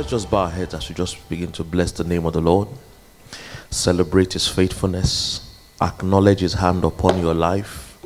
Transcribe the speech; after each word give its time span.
Let's 0.00 0.12
just 0.12 0.30
bow 0.30 0.44
our 0.44 0.48
heads 0.48 0.72
as 0.72 0.88
we 0.88 0.94
just 0.94 1.28
begin 1.28 1.52
to 1.52 1.62
bless 1.62 1.92
the 1.92 2.04
name 2.04 2.24
of 2.24 2.32
the 2.32 2.40
Lord, 2.40 2.68
celebrate 3.68 4.32
His 4.32 4.48
faithfulness, 4.48 5.54
acknowledge 5.78 6.40
His 6.40 6.54
hand 6.54 6.84
upon 6.84 7.20
your 7.20 7.34
life. 7.34 7.98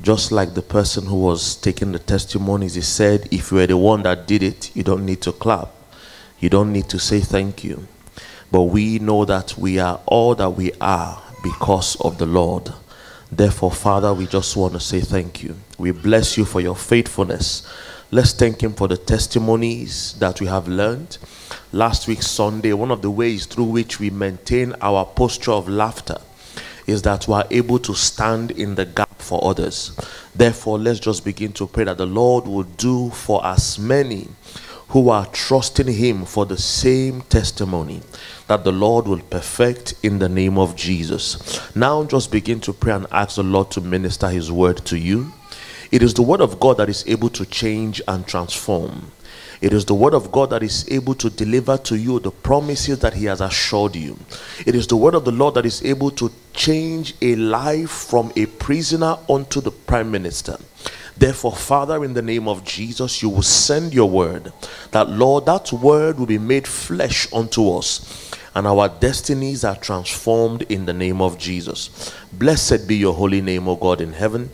Just 0.00 0.32
like 0.32 0.54
the 0.54 0.62
person 0.62 1.04
who 1.04 1.16
was 1.20 1.54
taking 1.56 1.92
the 1.92 1.98
testimonies, 1.98 2.76
he 2.76 2.80
said, 2.80 3.28
If 3.30 3.52
you 3.52 3.58
are 3.58 3.66
the 3.66 3.76
one 3.76 4.04
that 4.04 4.26
did 4.26 4.42
it, 4.42 4.74
you 4.74 4.82
don't 4.82 5.04
need 5.04 5.20
to 5.20 5.32
clap, 5.32 5.68
you 6.40 6.48
don't 6.48 6.72
need 6.72 6.88
to 6.88 6.98
say 6.98 7.20
thank 7.20 7.62
you. 7.62 7.86
But 8.50 8.62
we 8.62 8.98
know 8.98 9.26
that 9.26 9.54
we 9.58 9.78
are 9.78 10.00
all 10.06 10.34
that 10.36 10.48
we 10.48 10.72
are 10.80 11.22
because 11.42 11.96
of 11.96 12.16
the 12.16 12.24
Lord. 12.24 12.72
Therefore, 13.30 13.70
Father, 13.70 14.14
we 14.14 14.26
just 14.26 14.56
want 14.56 14.72
to 14.72 14.80
say 14.80 15.00
thank 15.00 15.42
you. 15.42 15.56
We 15.76 15.90
bless 15.90 16.38
you 16.38 16.46
for 16.46 16.62
your 16.62 16.74
faithfulness. 16.74 17.68
Let's 18.10 18.32
thank 18.32 18.62
Him 18.62 18.72
for 18.72 18.88
the 18.88 18.96
testimonies 18.96 20.14
that 20.14 20.40
we 20.40 20.46
have 20.46 20.66
learned. 20.66 21.18
Last 21.72 22.08
week, 22.08 22.22
Sunday, 22.22 22.72
one 22.72 22.90
of 22.90 23.02
the 23.02 23.10
ways 23.10 23.44
through 23.44 23.64
which 23.64 24.00
we 24.00 24.08
maintain 24.08 24.74
our 24.80 25.04
posture 25.04 25.50
of 25.52 25.68
laughter 25.68 26.16
is 26.86 27.02
that 27.02 27.28
we 27.28 27.34
are 27.34 27.44
able 27.50 27.78
to 27.80 27.94
stand 27.94 28.52
in 28.52 28.76
the 28.76 28.86
gap 28.86 29.20
for 29.20 29.44
others. 29.44 29.94
Therefore, 30.34 30.78
let's 30.78 31.00
just 31.00 31.22
begin 31.22 31.52
to 31.52 31.66
pray 31.66 31.84
that 31.84 31.98
the 31.98 32.06
Lord 32.06 32.46
will 32.46 32.62
do 32.62 33.10
for 33.10 33.44
as 33.44 33.78
many 33.78 34.28
who 34.88 35.10
are 35.10 35.26
trusting 35.26 35.88
Him 35.88 36.24
for 36.24 36.46
the 36.46 36.56
same 36.56 37.20
testimony 37.20 38.00
that 38.46 38.64
the 38.64 38.72
Lord 38.72 39.06
will 39.06 39.20
perfect 39.20 39.92
in 40.02 40.18
the 40.18 40.30
name 40.30 40.56
of 40.56 40.76
Jesus. 40.76 41.60
Now, 41.76 42.04
just 42.04 42.32
begin 42.32 42.60
to 42.60 42.72
pray 42.72 42.94
and 42.94 43.06
ask 43.12 43.36
the 43.36 43.42
Lord 43.42 43.70
to 43.72 43.82
minister 43.82 44.30
His 44.30 44.50
word 44.50 44.78
to 44.86 44.96
you. 44.96 45.34
It 45.90 46.02
is 46.02 46.14
the 46.14 46.22
word 46.22 46.40
of 46.40 46.60
God 46.60 46.76
that 46.76 46.88
is 46.88 47.04
able 47.06 47.30
to 47.30 47.46
change 47.46 48.02
and 48.06 48.26
transform. 48.26 49.12
It 49.60 49.72
is 49.72 49.84
the 49.84 49.94
word 49.94 50.14
of 50.14 50.30
God 50.30 50.50
that 50.50 50.62
is 50.62 50.88
able 50.88 51.14
to 51.16 51.30
deliver 51.30 51.76
to 51.78 51.96
you 51.96 52.20
the 52.20 52.30
promises 52.30 53.00
that 53.00 53.14
He 53.14 53.24
has 53.24 53.40
assured 53.40 53.96
you. 53.96 54.16
It 54.64 54.74
is 54.74 54.86
the 54.86 54.96
word 54.96 55.14
of 55.14 55.24
the 55.24 55.32
Lord 55.32 55.54
that 55.54 55.66
is 55.66 55.84
able 55.84 56.10
to 56.12 56.30
change 56.52 57.14
a 57.20 57.34
life 57.34 57.90
from 57.90 58.32
a 58.36 58.46
prisoner 58.46 59.16
unto 59.28 59.60
the 59.60 59.72
prime 59.72 60.10
minister. 60.10 60.58
Therefore, 61.16 61.56
Father, 61.56 62.04
in 62.04 62.14
the 62.14 62.22
name 62.22 62.46
of 62.46 62.64
Jesus, 62.64 63.20
you 63.20 63.30
will 63.30 63.42
send 63.42 63.92
your 63.92 64.08
word. 64.08 64.52
That, 64.92 65.08
Lord, 65.08 65.46
that 65.46 65.72
word 65.72 66.18
will 66.18 66.26
be 66.26 66.38
made 66.38 66.68
flesh 66.68 67.26
unto 67.32 67.70
us, 67.72 68.30
and 68.54 68.68
our 68.68 68.88
destinies 68.88 69.64
are 69.64 69.74
transformed 69.74 70.62
in 70.62 70.86
the 70.86 70.92
name 70.92 71.20
of 71.20 71.36
Jesus. 71.36 72.14
Blessed 72.32 72.86
be 72.86 72.96
your 72.96 73.14
holy 73.14 73.40
name, 73.40 73.66
O 73.66 73.74
God 73.74 74.00
in 74.00 74.12
heaven. 74.12 74.50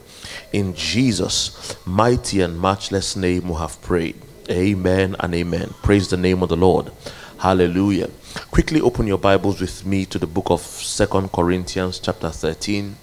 In 0.55 0.73
Jesus' 0.73 1.77
mighty 1.85 2.41
and 2.41 2.61
matchless 2.61 3.17
name, 3.17 3.49
we 3.49 3.57
have 3.57 3.83
prayed. 3.83 4.15
Amen 4.49 5.17
and 5.19 5.35
amen. 5.35 5.75
Praise 5.83 6.07
the 6.07 6.17
name 6.17 6.45
of 6.45 6.49
the 6.49 6.57
Lord. 6.57 6.93
Hallelujah. 7.39 8.09
Quickly 8.53 8.81
open 8.81 9.09
your 9.09 9.19
Bibles 9.19 9.61
with 9.61 9.85
me 9.85 10.07
to 10.07 10.17
the 10.17 10.29
book 10.29 10.53
of 10.53 10.61
Second 10.61 11.33
Corinthians, 11.33 11.99
chapter 11.99 12.31
13. 12.31 12.95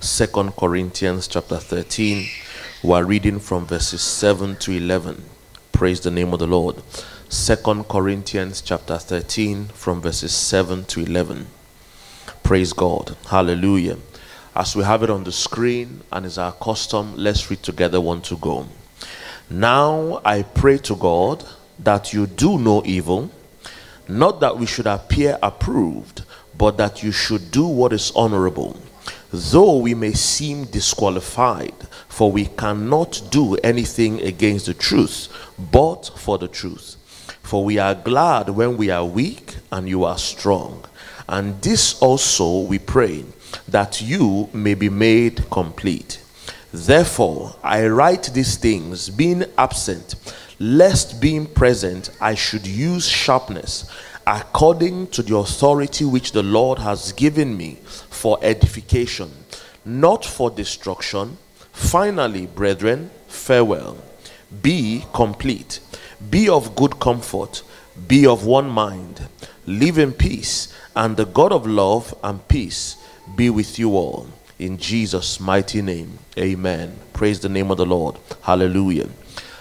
Second 0.00 0.56
Corinthians 0.56 1.26
chapter 1.26 1.56
13. 1.56 2.28
We 2.84 2.92
are 2.92 3.04
reading 3.04 3.40
from 3.40 3.64
verses 3.64 4.02
7 4.02 4.56
to 4.56 4.72
11. 4.72 5.24
Praise 5.72 6.02
the 6.02 6.10
name 6.10 6.34
of 6.34 6.40
the 6.40 6.46
Lord. 6.46 6.82
Second 7.30 7.88
Corinthians 7.88 8.60
chapter 8.60 8.98
13 8.98 9.68
from 9.68 10.02
verses 10.02 10.34
7 10.34 10.84
to 10.84 11.00
11. 11.00 11.46
Praise 12.42 12.74
God. 12.74 13.16
Hallelujah. 13.30 13.96
As 14.60 14.76
we 14.76 14.84
have 14.84 15.02
it 15.02 15.08
on 15.08 15.24
the 15.24 15.32
screen 15.32 16.02
and 16.12 16.26
is 16.26 16.36
our 16.36 16.52
custom, 16.52 17.14
let's 17.16 17.48
read 17.48 17.62
together 17.62 17.98
one 17.98 18.20
to 18.20 18.36
go. 18.36 18.66
Now 19.48 20.20
I 20.22 20.42
pray 20.42 20.76
to 20.76 20.96
God 20.96 21.46
that 21.78 22.12
you 22.12 22.26
do 22.26 22.58
no 22.58 22.82
evil, 22.84 23.30
not 24.06 24.40
that 24.40 24.58
we 24.58 24.66
should 24.66 24.86
appear 24.86 25.38
approved, 25.42 26.24
but 26.58 26.76
that 26.76 27.02
you 27.02 27.10
should 27.10 27.50
do 27.50 27.66
what 27.66 27.94
is 27.94 28.12
honorable 28.14 28.76
though 29.32 29.76
we 29.76 29.94
may 29.94 30.12
seem 30.12 30.64
disqualified, 30.64 31.74
for 32.08 32.30
we 32.30 32.46
cannot 32.46 33.22
do 33.30 33.54
anything 33.56 34.20
against 34.20 34.66
the 34.66 34.74
truth, 34.74 35.28
but 35.72 36.10
for 36.16 36.36
the 36.36 36.48
truth. 36.48 36.96
For 37.42 37.64
we 37.64 37.78
are 37.78 37.94
glad 37.94 38.50
when 38.50 38.76
we 38.76 38.90
are 38.90 39.04
weak 39.04 39.56
and 39.72 39.88
you 39.88 40.04
are 40.04 40.18
strong. 40.18 40.84
And 41.28 41.62
this 41.62 42.00
also 42.02 42.62
we 42.62 42.78
pray, 42.78 43.24
that 43.70 44.00
you 44.00 44.48
may 44.52 44.74
be 44.74 44.88
made 44.88 45.48
complete. 45.50 46.20
Therefore, 46.72 47.56
I 47.62 47.86
write 47.86 48.30
these 48.32 48.56
things, 48.56 49.10
being 49.10 49.44
absent, 49.58 50.14
lest 50.58 51.20
being 51.20 51.46
present 51.46 52.10
I 52.20 52.34
should 52.34 52.66
use 52.66 53.06
sharpness 53.06 53.90
according 54.26 55.08
to 55.08 55.22
the 55.22 55.36
authority 55.36 56.04
which 56.04 56.32
the 56.32 56.42
Lord 56.42 56.78
has 56.78 57.12
given 57.12 57.56
me 57.56 57.78
for 58.10 58.38
edification, 58.42 59.30
not 59.84 60.24
for 60.24 60.50
destruction. 60.50 61.38
Finally, 61.72 62.46
brethren, 62.46 63.10
farewell. 63.26 63.96
Be 64.62 65.04
complete. 65.12 65.80
Be 66.30 66.48
of 66.48 66.76
good 66.76 67.00
comfort. 67.00 67.62
Be 68.06 68.26
of 68.26 68.44
one 68.44 68.68
mind. 68.68 69.26
Live 69.66 69.98
in 69.98 70.12
peace, 70.12 70.72
and 70.94 71.16
the 71.16 71.26
God 71.26 71.52
of 71.52 71.66
love 71.66 72.14
and 72.22 72.46
peace 72.46 72.96
be 73.36 73.50
with 73.50 73.78
you 73.78 73.90
all. 73.96 74.28
In 74.58 74.76
Jesus' 74.76 75.40
mighty 75.40 75.82
name, 75.82 76.18
amen. 76.38 76.96
Praise 77.12 77.40
the 77.40 77.48
name 77.48 77.70
of 77.70 77.78
the 77.78 77.86
Lord. 77.86 78.16
Hallelujah. 78.42 79.08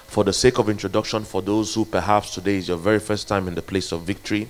For 0.08 0.24
the 0.24 0.34
sake 0.34 0.58
of 0.58 0.70
introduction, 0.70 1.24
for 1.24 1.42
those 1.42 1.74
who 1.74 1.86
perhaps 1.86 2.34
today 2.34 2.58
is 2.58 2.68
your 2.68 2.78
very 2.78 3.00
first 3.00 3.28
time 3.28 3.48
in 3.48 3.56
the 3.56 3.62
place 3.62 3.92
of 3.92 4.02
victory, 4.02 4.50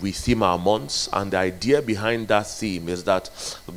we 0.00 0.12
theme 0.12 0.42
our 0.42 0.58
months, 0.58 1.08
and 1.12 1.30
the 1.30 1.38
idea 1.38 1.80
behind 1.80 2.28
that 2.28 2.46
theme 2.46 2.88
is 2.88 3.04
that 3.04 3.30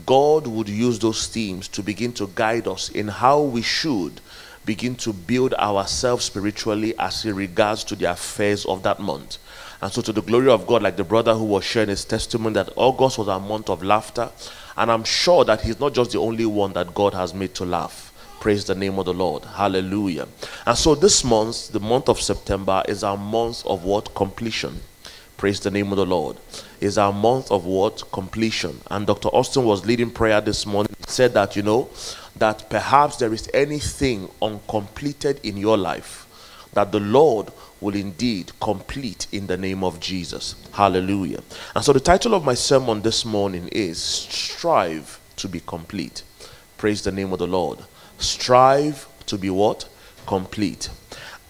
God 0.06 0.48
would 0.48 0.70
use 0.70 1.00
those 1.00 1.28
themes 1.28 1.68
to 1.70 1.84
begin 1.84 2.14
to 2.14 2.30
guide 2.36 2.68
us 2.68 2.90
in 2.90 3.08
how 3.08 3.42
we 3.42 3.62
should 3.62 4.20
begin 4.66 4.96
to 4.96 5.14
build 5.14 5.54
ourselves 5.56 6.26
spiritually 6.26 6.94
as 6.98 7.26
it 7.26 7.34
regards 7.34 7.84
to 7.86 7.96
the 7.96 8.10
affairs 8.12 8.66
of 8.66 8.84
that 8.84 9.00
month. 9.00 9.38
And 9.84 9.92
so, 9.92 10.02
to 10.04 10.14
the 10.14 10.22
glory 10.22 10.50
of 10.50 10.66
God, 10.66 10.82
like 10.82 10.96
the 10.96 11.04
brother 11.04 11.34
who 11.34 11.44
was 11.44 11.66
sharing 11.66 11.90
his 11.90 12.06
testimony, 12.06 12.54
that 12.54 12.70
August 12.78 13.18
was 13.18 13.28
a 13.28 13.38
month 13.38 13.70
of 13.70 13.84
laughter, 13.84 14.32
and 14.78 14.90
I'm 14.90 15.04
sure 15.04 15.44
that 15.44 15.60
he's 15.60 15.78
not 15.78 15.94
just 15.94 16.12
the 16.12 16.20
only 16.20 16.46
one 16.46 16.72
that 16.72 16.96
God 16.96 17.14
has 17.14 17.34
made 17.34 17.54
to 17.56 17.66
laugh. 17.66 18.14
Praise 18.40 18.64
the 18.64 18.76
name 18.76 18.98
of 18.98 19.04
the 19.04 19.14
Lord. 19.14 19.44
Hallelujah. 19.44 20.30
And 20.66 20.78
so, 20.78 20.96
this 20.96 21.26
month, 21.26 21.74
the 21.74 21.82
month 21.82 22.08
of 22.08 22.22
September, 22.22 22.82
is 22.88 23.04
our 23.04 23.18
month 23.18 23.66
of 23.66 23.84
what? 23.84 24.16
Completion. 24.16 24.80
Praise 25.36 25.60
the 25.60 25.70
name 25.70 25.92
of 25.92 25.98
the 25.98 26.06
Lord. 26.06 26.38
Is 26.80 26.98
our 26.98 27.12
month 27.12 27.52
of 27.52 27.66
what? 27.66 28.10
Completion. 28.14 28.80
And 28.90 29.06
Dr. 29.06 29.28
Austin 29.28 29.66
was 29.66 29.86
leading 29.86 30.12
prayer 30.12 30.40
this 30.40 30.66
morning. 30.66 30.96
He 30.98 31.12
said 31.12 31.34
that, 31.34 31.58
you 31.58 31.62
know, 31.62 31.90
that 32.38 32.70
perhaps 32.70 33.18
there 33.18 33.34
is 33.34 33.50
anything 33.54 34.30
uncompleted 34.42 35.42
in 35.44 35.58
your 35.58 35.78
life 35.78 36.23
that 36.74 36.92
the 36.92 37.00
Lord 37.00 37.52
will 37.82 37.96
indeed 37.96 38.52
complete 38.60 39.28
in 39.32 39.48
the 39.48 39.58
name 39.58 39.84
of 39.84 40.00
Jesus. 40.00 40.56
Hallelujah. 40.72 41.42
And 41.76 41.84
so 41.84 41.94
the 41.94 42.00
title 42.00 42.34
of 42.34 42.46
my 42.46 42.54
sermon 42.54 43.02
this 43.02 43.26
morning 43.26 43.68
is 43.72 44.02
Strive 44.02 45.20
to 45.38 45.48
be 45.48 45.62
complete. 45.62 46.24
Praise 46.78 47.04
the 47.04 47.12
name 47.12 47.34
of 47.34 47.40
the 47.40 47.48
Lord. 47.48 47.80
Strive 48.18 49.08
to 49.26 49.38
be 49.38 49.50
what? 49.50 49.88
Complete. 50.26 50.90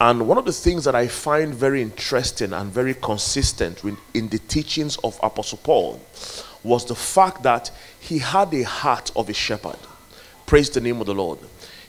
And 0.02 0.28
one 0.28 0.38
of 0.38 0.46
the 0.46 0.52
things 0.52 0.84
that 0.86 0.96
I 0.96 1.08
find 1.08 1.54
very 1.54 1.82
interesting 1.82 2.52
and 2.52 2.72
very 2.72 2.94
consistent 2.94 3.84
in 4.14 4.30
the 4.30 4.40
teachings 4.40 4.98
of 4.98 5.20
Apostle 5.24 5.60
Paul 5.64 6.02
was 6.64 6.86
the 6.86 6.96
fact 6.96 7.44
that 7.44 7.72
he 8.00 8.18
had 8.18 8.54
a 8.54 8.64
heart 8.64 9.12
of 9.16 9.30
a 9.30 9.34
shepherd. 9.34 9.78
Praise 10.46 10.70
the 10.70 10.82
name 10.82 11.00
of 11.00 11.08
the 11.08 11.14
Lord. 11.14 11.40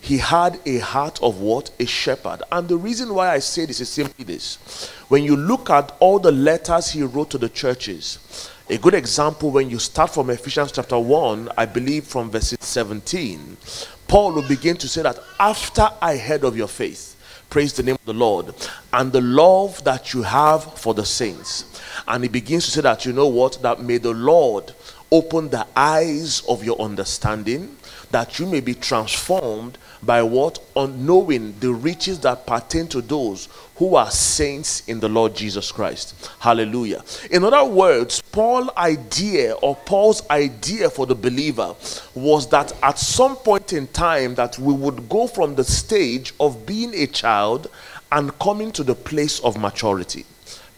He 0.05 0.19
had 0.19 0.61
a 0.67 0.81
heart 0.81 1.19
of 1.23 1.41
what? 1.41 1.71
A 1.81 1.87
shepherd. 1.87 2.43
And 2.53 2.69
the 2.69 2.77
reason 2.77 3.15
why 3.15 3.31
I 3.31 3.39
say 3.39 3.65
this 3.65 3.81
is 3.81 3.89
simply 3.89 4.23
this. 4.23 4.91
When 5.09 5.25
you 5.25 5.35
look 5.35 5.71
at 5.71 5.97
all 5.99 6.19
the 6.19 6.31
letters 6.31 6.91
he 6.91 7.03
wrote 7.03 7.31
to 7.31 7.39
the 7.39 7.49
churches, 7.49 8.51
a 8.69 8.77
good 8.77 8.93
example 8.93 9.51
when 9.51 9.71
you 9.71 9.79
start 9.79 10.11
from 10.11 10.29
Ephesians 10.29 10.73
chapter 10.73 10.99
1, 10.99 11.49
I 11.57 11.65
believe 11.65 12.05
from 12.05 12.31
verse 12.31 12.55
17, 12.61 13.57
Paul 14.07 14.35
will 14.35 14.47
begin 14.47 14.77
to 14.77 14.89
say 14.89 15.01
that 15.01 15.19
after 15.41 15.89
I 16.03 16.19
heard 16.19 16.45
of 16.45 16.55
your 16.55 16.69
faith, 16.69 17.15
Praise 17.55 17.73
the 17.73 17.85
name 17.85 17.95
of 17.95 18.05
the 18.05 18.13
Lord. 18.13 18.53
And 18.93 19.13
the 19.13 19.21
love 19.21 19.85
that 19.85 20.13
you 20.13 20.23
have 20.23 20.77
for 20.77 20.93
the 20.93 21.07
saints. 21.07 21.81
And 22.09 22.25
he 22.25 22.29
begins 22.29 22.65
to 22.65 22.73
say 22.73 22.81
that, 22.81 23.07
you 23.07 23.13
know 23.13 23.29
what? 23.29 23.63
That 23.63 23.81
may 23.81 23.99
the 23.99 24.13
Lord 24.13 24.75
open 25.11 25.49
the 25.51 25.67
eyes 25.77 26.43
of 26.49 26.65
your 26.65 26.81
understanding 26.81 27.77
that 28.11 28.39
you 28.39 28.47
may 28.47 28.61
be 28.61 28.75
transformed 28.75 29.77
by 30.03 30.23
what? 30.23 30.59
On 30.75 31.05
knowing 31.05 31.59
the 31.61 31.73
riches 31.73 32.21
that 32.21 32.47
pertain 32.47 32.87
to 32.89 33.01
those 33.01 33.49
who 33.77 33.97
are 33.97 34.11
saints 34.11 34.87
in 34.89 35.01
the 35.01 35.09
Lord 35.09 35.35
Jesus 35.35 35.73
Christ. 35.73 36.31
Hallelujah. 36.39 37.03
In 37.31 37.43
other 37.43 37.65
words, 37.65 38.23
Paul's 38.31 38.71
idea 38.77 39.55
or 39.55 39.75
Paul's 39.75 40.29
idea 40.31 40.91
for 40.91 41.07
the 41.07 41.15
believer 41.15 41.75
was 42.15 42.49
that 42.51 42.73
at 42.83 42.99
some 42.99 43.37
point 43.37 43.73
in 43.73 43.89
time 43.89 44.35
that 44.37 44.59
we 44.59 44.73
would 44.73 45.09
go 45.09 45.27
from 45.27 45.55
the 45.55 45.65
stage 45.65 46.35
of 46.39 46.67
being 46.67 46.95
a 46.95 47.07
child 47.07 47.69
and 48.13 48.39
coming 48.39 48.71
to 48.73 48.85
the 48.85 48.95
place 48.95 49.41
of 49.41 49.59
maturity. 49.59 50.25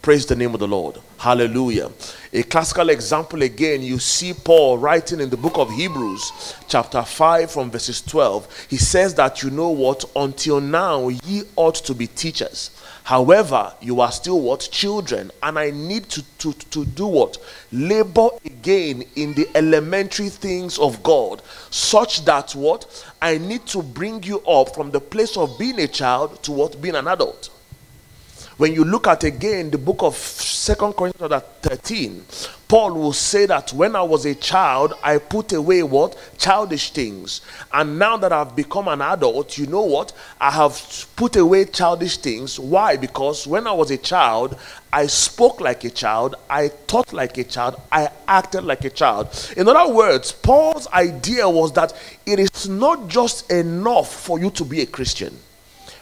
Praise 0.07 0.25
the 0.25 0.37
name 0.37 0.55
of 0.55 0.61
the 0.61 0.69
Lord. 0.69 1.01
Hallelujah. 1.19 1.91
A 2.33 2.45
classical 2.45 2.91
example 2.91 3.43
again, 3.43 3.83
you 3.83 3.99
see 3.99 4.33
Paul 4.33 4.79
writing 4.79 5.19
in 5.19 5.31
the 5.31 5.37
book 5.37 5.59
of 5.59 5.69
Hebrews, 5.73 6.55
chapter 6.69 7.03
5, 7.03 7.51
from 7.51 7.73
verses 7.73 8.03
12. 8.03 8.69
He 8.71 8.77
says 8.77 9.15
that, 9.17 9.43
you 9.43 9.51
know 9.51 9.71
what, 9.71 10.05
until 10.15 10.61
now 10.61 11.09
ye 11.09 11.43
ought 11.57 11.75
to 11.75 11.93
be 11.93 12.07
teachers. 12.07 12.71
However, 13.03 13.75
you 13.81 14.01
are 14.01 14.13
still 14.13 14.41
what? 14.41 14.69
Children. 14.71 15.33
And 15.43 15.59
I 15.59 15.73
need 15.73 16.09
to, 16.11 16.23
to, 16.39 16.53
to 16.53 16.85
do 16.85 17.09
what? 17.09 17.39
Labor 17.73 18.29
again 18.45 19.03
in 19.17 19.35
the 19.35 19.49
elementary 19.57 20.29
things 20.29 20.79
of 20.79 21.03
God, 21.03 21.43
such 21.71 22.25
that 22.27 22.53
what? 22.53 23.13
I 23.21 23.39
need 23.39 23.67
to 23.67 23.83
bring 23.83 24.23
you 24.23 24.39
up 24.43 24.73
from 24.73 24.93
the 24.93 25.01
place 25.01 25.37
of 25.37 25.59
being 25.59 25.81
a 25.81 25.89
child 25.89 26.45
to 26.45 26.53
what? 26.53 26.81
Being 26.81 26.95
an 26.95 27.09
adult. 27.09 27.51
When 28.59 28.73
you 28.73 28.85
look 28.85 29.07
at 29.07 29.23
again 29.23 29.71
the 29.71 29.77
book 29.77 30.03
of 30.03 30.17
Second 30.17 30.95
Corinthians 30.95 31.43
13, 31.61 32.25
Paul 32.67 32.95
will 32.95 33.13
say 33.13 33.45
that 33.45 33.71
when 33.75 33.95
I 33.95 34.01
was 34.01 34.25
a 34.25 34.35
child, 34.35 34.95
I 35.03 35.19
put 35.19 35.53
away 35.53 35.83
what? 35.83 36.17
Childish 36.39 36.93
things. 36.93 37.43
And 37.71 37.99
now 37.99 38.17
that 38.17 38.33
I've 38.33 38.57
become 38.57 38.89
an 38.89 39.03
adult, 39.03 39.59
you 39.59 39.67
know 39.67 39.83
what? 39.83 40.15
I 40.41 40.51
have 40.53 41.07
put 41.17 41.37
away 41.37 41.67
childish 41.67 42.17
things. 42.17 42.59
Why? 42.59 42.97
Because 42.97 43.47
when 43.47 43.67
I 43.67 43.73
was 43.73 43.91
a 43.91 43.99
child, 43.99 44.57
I 44.91 45.07
spoke 45.07 45.61
like 45.61 45.85
a 45.85 45.91
child, 45.91 46.37
I 46.49 46.69
thought 46.69 47.13
like 47.13 47.37
a 47.37 47.45
child, 47.45 47.79
I 47.93 48.09
acted 48.27 48.65
like 48.65 48.87
a 48.87 48.91
child. 48.91 49.53
In 49.55 49.69
other 49.69 49.93
words, 49.93 50.33
Paul's 50.33 50.89
idea 50.89 51.47
was 51.47 51.75
that 51.75 51.93
it 52.25 52.39
is 52.39 52.71
not 52.71 53.09
just 53.09 53.53
enough 53.53 54.11
for 54.11 54.39
you 54.39 54.49
to 54.53 54.65
be 54.65 54.81
a 54.81 54.87
Christian. 54.87 55.39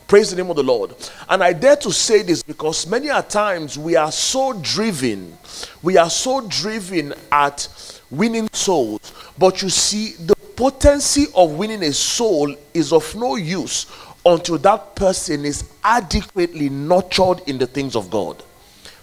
Praise 0.07 0.31
the 0.31 0.37
name 0.37 0.51
of 0.51 0.57
the 0.57 0.63
Lord. 0.63 0.95
And 1.29 1.43
I 1.43 1.53
dare 1.55 1.77
to 1.77 1.91
say 1.93 2.23
this 2.23 2.43
because 2.43 2.87
many 2.87 3.09
a 3.09 3.23
times 3.23 3.79
we 3.79 3.97
are 3.97 4.13
so 4.13 4.53
driven, 4.53 5.37
we 5.83 5.97
are 5.97 6.11
so 6.11 6.47
driven 6.47 7.15
at 7.33 7.69
winning 8.11 8.49
souls. 8.53 9.13
But 9.39 9.63
you 9.63 9.71
see, 9.71 10.13
the 10.13 10.37
potency 10.37 11.27
of 11.35 11.53
winning 11.53 11.83
a 11.83 11.93
soul 11.93 12.55
is 12.75 12.93
of 12.93 13.15
no 13.15 13.37
use 13.37 13.87
until 14.27 14.59
that 14.59 14.95
person 14.95 15.45
is 15.45 15.71
adequately 15.83 16.69
nurtured 16.69 17.41
in 17.47 17.59
the 17.59 17.67
things 17.67 17.97
of 17.97 18.11
God. 18.11 18.43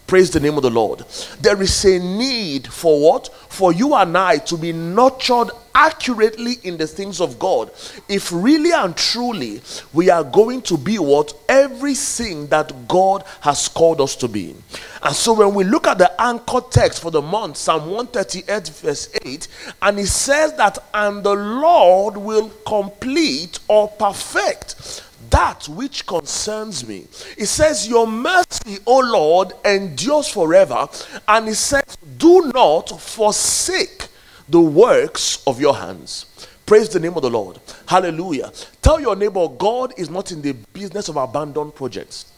Praise 0.08 0.30
the 0.30 0.40
name 0.40 0.58
of 0.58 0.64
the 0.64 0.70
Lord. 0.70 1.06
There 1.40 1.62
is 1.62 1.86
a 1.86 1.98
need 1.98 2.68
for 2.68 3.02
what? 3.02 3.34
For 3.50 3.72
you 3.74 3.96
and 3.96 4.18
I 4.18 4.38
to 4.40 4.58
be 4.58 4.74
nurtured 4.74 5.52
accurately 5.74 6.56
in 6.64 6.78
the 6.78 6.88
things 6.88 7.22
of 7.22 7.40
God. 7.40 7.72
If 8.08 8.32
really 8.32 8.72
and 8.72 8.96
truly 8.96 9.62
we 9.94 10.10
are 10.10 10.24
going 10.24 10.62
to 10.64 10.78
be 10.78 11.00
what? 11.00 11.34
Everything 11.50 12.48
that 12.48 12.88
God 12.88 13.24
has 13.42 13.68
called 13.68 14.02
us 14.02 14.16
to 14.18 14.28
be. 14.28 14.56
And 15.04 15.16
so 15.16 15.34
when 15.34 15.54
we 15.54 15.64
look 15.64 15.88
at 15.88 15.98
the 15.98 16.22
anchor 16.22 16.62
text 16.70 17.02
for 17.02 17.12
the 17.12 17.22
month, 17.22 17.58
Psalm 17.58 17.90
138, 17.90 18.68
verse 18.68 19.10
8, 19.24 19.48
and 19.82 20.00
it 20.00 20.08
says 20.08 20.56
that, 20.58 20.78
and 20.94 21.24
the 21.24 21.36
Lord 21.36 22.18
will 22.18 22.50
complete 22.66 23.60
or 23.68 23.88
perfect 23.88 25.02
that 25.32 25.68
which 25.70 26.06
concerns 26.06 26.86
me. 26.86 27.08
It 27.38 27.48
says, 27.48 27.88
Your 27.88 28.06
mercy, 28.06 28.78
O 28.86 29.00
Lord, 29.00 29.54
endures 29.66 30.28
forever. 30.28 30.88
And 31.28 31.48
it 31.48 31.56
says, 31.56 31.98
Do 32.18 32.52
not 32.54 33.02
forsake 33.02 34.08
the 34.50 34.62
works 34.62 35.44
of 35.46 35.60
your 35.60 35.76
hands. 35.76 36.26
Praise 36.66 36.90
the 36.90 37.00
name 37.00 37.16
of 37.16 37.22
the 37.22 37.30
Lord. 37.30 37.60
Hallelujah. 37.86 38.52
Tell 38.82 39.00
your 39.00 39.16
neighbor, 39.16 39.48
God 39.48 39.94
is 39.98 40.10
not 40.10 40.32
in 40.32 40.42
the 40.42 40.54
business 40.74 41.10
of 41.10 41.18
abandoned 41.18 41.76
projects. 41.76 42.32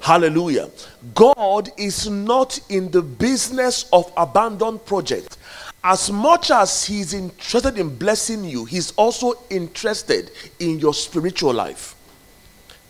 Hallelujah. 0.00 0.70
God 1.14 1.70
is 1.76 2.08
not 2.08 2.60
in 2.68 2.90
the 2.92 3.02
business 3.02 3.88
of 3.92 4.12
abandoned 4.16 4.84
projects 4.84 5.36
as 5.88 6.10
much 6.10 6.50
as 6.50 6.84
he's 6.84 7.14
interested 7.14 7.78
in 7.78 7.96
blessing 7.96 8.42
you, 8.42 8.64
he's 8.64 8.90
also 8.92 9.34
interested 9.50 10.32
in 10.58 10.80
your 10.80 10.92
spiritual 10.92 11.54
life. 11.54 11.94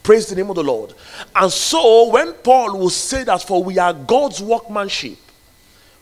Praise 0.03 0.29
the 0.29 0.35
name 0.35 0.49
of 0.49 0.57
the 0.57 0.65
Lord. 0.65 0.95
And 1.35 1.53
so, 1.53 2.11
when 2.11 2.33
Paul 2.33 2.79
will 2.79 2.89
say 2.89 3.23
that, 3.25 3.43
for 3.43 3.63
we 3.63 3.79
are 3.79 3.93
God's 3.93 4.41
workmanship, 4.41 5.19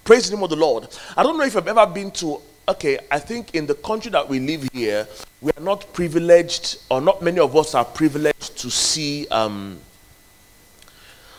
praise 0.04 0.28
the 0.28 0.36
name 0.36 0.44
of 0.44 0.50
the 0.50 0.56
Lord. 0.56 0.88
I 1.16 1.22
don't 1.22 1.38
know 1.38 1.44
if 1.44 1.56
I've 1.56 1.66
ever 1.66 1.86
been 1.86 2.10
to, 2.12 2.40
okay, 2.68 2.98
I 3.10 3.18
think 3.18 3.54
in 3.54 3.66
the 3.66 3.74
country 3.74 4.10
that 4.10 4.28
we 4.28 4.38
live 4.38 4.68
here, 4.72 5.08
we 5.40 5.50
are 5.56 5.62
not 5.62 5.92
privileged, 5.92 6.78
or 6.90 7.00
not 7.00 7.22
many 7.22 7.38
of 7.38 7.56
us 7.56 7.74
are 7.74 7.84
privileged 7.84 8.56
to 8.58 8.70
see 8.70 9.26
um, 9.28 9.78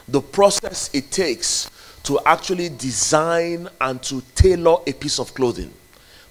the 0.07 0.21
process 0.21 0.89
it 0.94 1.12
takes 1.12 1.69
to 2.03 2.19
actually 2.25 2.69
design 2.69 3.67
and 3.81 4.01
to 4.03 4.21
tailor 4.35 4.77
a 4.85 4.94
piece 4.94 5.19
of 5.19 5.33
clothing. 5.33 5.73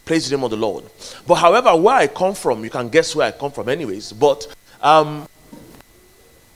Praise 0.05 0.29
the 0.29 0.37
name 0.37 0.45
of 0.45 0.51
the 0.51 0.57
Lord. 0.57 0.85
But 1.27 1.37
however, 1.37 1.75
where 1.77 1.97
I 1.97 2.07
come 2.07 2.35
from, 2.35 2.63
you 2.63 2.71
can 2.71 2.89
guess 2.89 3.17
where 3.17 3.27
I 3.27 3.31
come 3.31 3.51
from, 3.51 3.69
anyways. 3.69 4.13
But 4.13 4.47
um, 4.83 5.27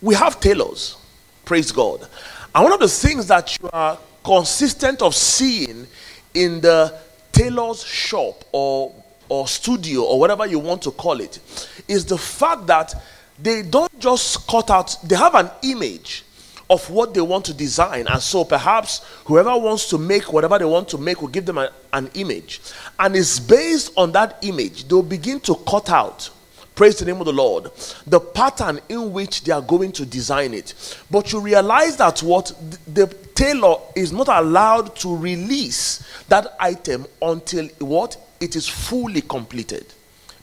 we 0.02 0.14
have 0.14 0.38
tailors. 0.38 0.96
Praise 1.44 1.72
God. 1.72 2.06
And 2.54 2.64
one 2.64 2.72
of 2.72 2.80
the 2.80 2.88
things 2.88 3.26
that 3.28 3.58
you 3.58 3.70
are 3.72 3.98
consistent 4.25 5.03
of 5.03 5.15
seeing 5.15 5.87
in 6.35 6.61
the 6.61 6.94
tailor's 7.32 7.82
shop 7.85 8.44
or 8.53 8.94
or 9.29 9.47
studio 9.47 10.03
or 10.03 10.19
whatever 10.19 10.47
you 10.47 10.59
want 10.59 10.82
to 10.82 10.91
call 10.91 11.20
it 11.20 11.38
is 11.87 12.05
the 12.06 12.17
fact 12.19 12.67
that 12.67 12.94
they 13.38 13.62
don't 13.62 13.99
just 14.00 14.47
cut 14.47 14.70
out, 14.70 14.97
they 15.05 15.17
have 15.17 15.35
an 15.35 15.50
image 15.62 16.25
of 16.70 16.88
what 16.91 17.15
they 17.15 17.20
want 17.20 17.44
to 17.47 17.55
design. 17.55 18.06
And 18.09 18.20
so 18.20 18.44
perhaps 18.44 18.99
whoever 19.25 19.56
wants 19.56 19.88
to 19.91 19.99
make 19.99 20.32
whatever 20.32 20.59
they 20.59 20.64
want 20.64 20.88
to 20.91 20.99
make 20.99 21.21
will 21.21 21.29
give 21.29 21.47
them 21.47 21.59
a, 21.59 21.71
an 21.93 22.11
image. 22.14 22.61
And 22.99 23.17
it's 23.17 23.38
based 23.38 23.93
on 23.97 24.12
that 24.12 24.38
image, 24.43 24.87
they'll 24.88 25.03
begin 25.03 25.41
to 25.41 25.55
cut 25.67 25.88
out. 25.91 26.31
Praise 26.78 26.96
the 27.00 27.06
name 27.06 27.19
of 27.19 27.26
the 27.26 27.32
Lord. 27.32 27.72
The 28.06 28.20
pattern 28.20 28.78
in 28.88 29.12
which 29.12 29.42
they 29.42 29.50
are 29.50 29.60
going 29.60 29.90
to 29.90 30.06
design 30.06 30.54
it. 30.54 30.96
But 31.10 31.32
you 31.32 31.40
realize 31.40 31.96
that 31.96 32.22
what 32.22 32.52
the 32.86 33.08
tailor 33.34 33.78
is 33.96 34.12
not 34.12 34.28
allowed 34.28 34.94
to 34.98 35.16
release 35.16 36.08
that 36.28 36.56
item 36.60 37.08
until 37.20 37.66
what 37.80 38.16
it 38.38 38.54
is 38.54 38.69
fully 38.69 39.23
completed. 39.23 39.87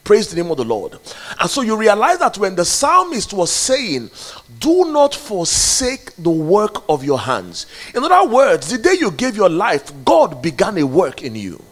Praise 0.03 0.27
the 0.27 0.35
name 0.35 0.51
of 0.51 0.57
the 0.57 0.65
Lord. 0.65 0.99
And 1.39 1.49
so 1.49 1.61
you 1.61 1.77
realize 1.77 2.19
that 2.19 2.37
when 2.37 2.55
the 2.55 2.65
psalmist 2.65 3.31
was 3.31 3.49
saying, 3.49 4.11
Do 4.59 4.91
not 4.91 5.15
forsake 5.15 6.17
the 6.17 6.31
work 6.31 6.83
of 6.89 7.05
your 7.05 7.19
hands. 7.19 7.65
In 7.93 8.03
other 8.03 8.29
words, 8.29 8.69
the 8.69 8.77
day 8.77 8.97
you 8.99 9.11
gave 9.11 9.37
your 9.37 9.47
life, 9.49 9.89
God 10.03 10.41
began 10.41 10.77
a 10.79 10.83
work 10.85 11.23
in 11.23 11.33
you. 11.33 11.63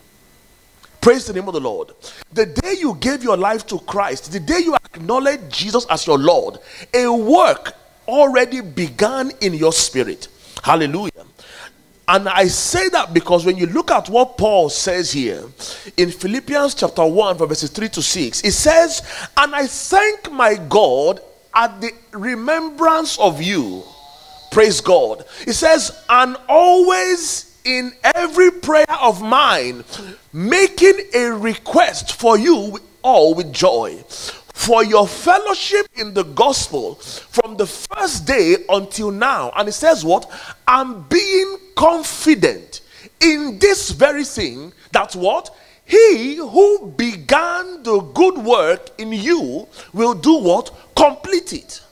Praise 1.04 1.26
the 1.26 1.34
name 1.34 1.50
of 1.50 1.54
the 1.54 1.60
Lord. 1.60 1.92
The 2.32 2.46
day 2.46 2.76
you 2.80 2.96
gave 2.96 3.24
your 3.24 3.36
life 3.36 3.68
to 3.68 3.80
Christ, 3.80 4.32
the 4.32 4.40
day 4.40 4.60
you 4.60 4.74
acknowledge 4.74 5.50
Jesus 5.50 5.86
as 5.90 6.08
your 6.08 6.18
Lord, 6.18 6.60
a 6.94 7.14
work 7.14 7.74
already 8.08 8.62
began 8.62 9.32
in 9.42 9.54
your 9.54 9.74
spirit. 9.74 10.30
Hallelujah. 10.64 11.26
And 12.08 12.30
I 12.30 12.48
say 12.48 12.88
that 12.88 13.14
because 13.14 13.46
when 13.46 13.58
you 13.58 13.66
look 13.66 13.92
at 13.92 14.08
what 14.08 14.38
Paul 14.38 14.70
says 14.70 15.12
here 15.12 15.44
in 15.98 16.10
Philippians 16.10 16.74
chapter 16.74 17.06
1, 17.06 17.38
from 17.38 17.50
verses 17.50 17.70
3 17.72 17.90
to 17.90 18.02
6, 18.02 18.42
it 18.42 18.54
says, 18.54 19.02
And 19.36 19.54
I 19.54 19.68
thank 19.68 20.32
my 20.32 20.56
God 20.56 21.20
at 21.54 21.82
the 21.82 21.92
remembrance 22.14 23.20
of 23.20 23.42
you. 23.42 23.84
Praise 24.52 24.80
God. 24.80 25.26
It 25.46 25.54
says, 25.54 26.02
And 26.08 26.38
always 26.48 27.53
in 27.66 27.94
every 28.04 28.52
prayer 28.52 28.86
of 29.02 29.22
mine, 29.22 29.84
making 30.32 31.00
a 31.14 31.32
request 31.32 32.14
for 32.14 32.38
you 32.38 32.80
all 33.02 33.34
with 33.34 33.54
joy 33.54 34.04
for 34.64 34.84
your 34.84 35.06
fellowship 35.06 35.88
in 35.96 36.14
the 36.14 36.24
gospel 36.24 36.96
from 36.96 37.58
the 37.58 37.66
first 37.66 38.26
day 38.26 38.56
until 38.70 39.12
now. 39.12 39.52
And 39.58 39.68
it 39.68 39.74
says, 39.74 40.06
What? 40.06 40.32
I'm 40.66 41.04
being 41.04 41.58
confident 41.76 42.80
in 43.20 43.60
this 43.60 43.92
very 43.92 44.24
thing 44.24 44.72
that 44.92 45.16
what? 45.16 45.54
He 45.86 46.36
who 46.38 46.94
began 46.96 47.84
the 47.84 48.00
good 48.14 48.38
work 48.38 48.90
in 48.98 49.12
you 49.12 49.68
will 49.92 50.14
do 50.14 50.36
what? 50.38 50.72
Complete 50.96 51.52
it. 51.52 51.83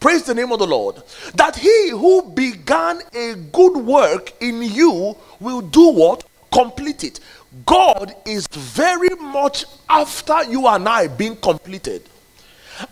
Praise 0.00 0.22
the 0.22 0.34
name 0.34 0.52
of 0.52 0.60
the 0.60 0.66
Lord. 0.66 1.02
That 1.34 1.56
he 1.56 1.90
who 1.90 2.30
began 2.30 3.00
a 3.12 3.34
good 3.34 3.76
work 3.76 4.32
in 4.40 4.62
you 4.62 5.16
will 5.40 5.60
do 5.60 5.90
what? 5.90 6.24
Complete 6.52 7.04
it. 7.04 7.20
God 7.66 8.14
is 8.24 8.46
very 8.48 9.14
much 9.16 9.64
after 9.88 10.44
you 10.44 10.66
and 10.68 10.88
I 10.88 11.08
being 11.08 11.36
completed. 11.36 12.02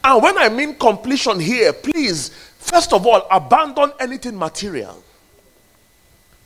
And 0.03 0.23
when 0.23 0.37
I 0.37 0.49
mean 0.49 0.75
completion 0.75 1.39
here, 1.39 1.73
please, 1.73 2.31
first 2.59 2.93
of 2.93 3.07
all, 3.07 3.27
abandon 3.31 3.93
anything 4.01 4.37
material. 4.37 5.03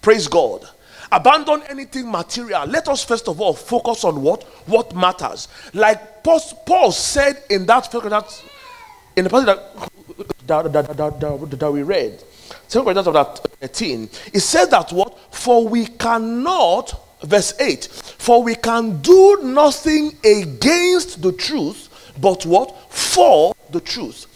Praise 0.02 0.28
God. 0.28 0.68
Abandon 1.10 1.62
anything 1.68 2.10
material. 2.10 2.66
Let 2.66 2.88
us 2.88 3.02
first 3.02 3.28
of 3.28 3.40
all 3.40 3.54
focus 3.54 4.04
on 4.04 4.22
what 4.22 4.44
what 4.66 4.94
matters. 4.94 5.48
Like 5.74 6.22
Paul 6.22 6.92
said 6.92 7.42
in 7.50 7.66
that 7.66 7.92
in 9.16 9.24
the 9.24 9.30
passage 9.30 9.46
that 9.46 9.90
that, 10.46 10.72
that, 10.72 10.96
that, 10.96 11.58
that, 11.58 11.72
we 11.72 11.82
read, 11.82 12.22
2 12.68 12.82
Corinthians 12.82 13.08
chapter 13.12 13.48
13, 13.60 14.08
it 14.32 14.40
says 14.40 14.68
that 14.68 14.92
what? 14.92 15.18
For 15.34 15.66
we 15.66 15.86
cannot, 15.86 16.92
verse 17.22 17.54
8, 17.60 17.86
for 17.86 18.42
we 18.42 18.54
can 18.54 19.00
do 19.00 19.40
nothing 19.42 20.16
against 20.24 21.22
the 21.22 21.32
truth, 21.32 22.14
but 22.20 22.44
what? 22.44 22.92
For 22.92 23.54
the 23.70 23.80
truth. 23.80 24.26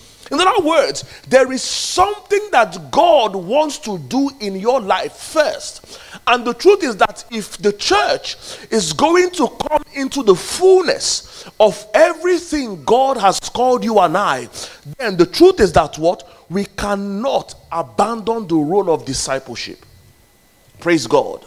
In 0.41 0.47
other 0.47 0.65
words, 0.65 1.05
there 1.29 1.51
is 1.53 1.63
something 1.63 2.49
that 2.53 2.91
God 2.91 3.35
wants 3.35 3.79
to 3.81 3.99
do 3.99 4.31
in 4.41 4.57
your 4.57 4.81
life 4.81 5.13
first. 5.13 6.01
And 6.27 6.45
the 6.45 6.55
truth 6.55 6.83
is 6.83 6.97
that 6.97 7.25
if 7.31 7.59
the 7.59 7.73
church 7.73 8.37
is 8.71 8.93
going 8.93 9.31
to 9.33 9.49
come 9.69 9.83
into 9.95 10.23
the 10.23 10.35
fullness 10.35 11.49
of 11.61 11.87
everything 11.95 12.85
God 12.85 13.17
has 13.17 13.39
called 13.41 13.85
you 13.85 13.99
and 13.99 14.17
I, 14.17 14.49
then 14.99 15.17
the 15.17 15.27
truth 15.27 15.61
is 15.61 15.73
that 15.73 15.99
what? 15.99 16.29
We 16.51 16.65
cannot 16.65 17.55
abandon 17.71 18.47
the 18.47 18.57
role 18.57 18.91
of 18.91 19.05
discipleship. 19.05 19.85
Praise 20.81 21.07
God. 21.07 21.45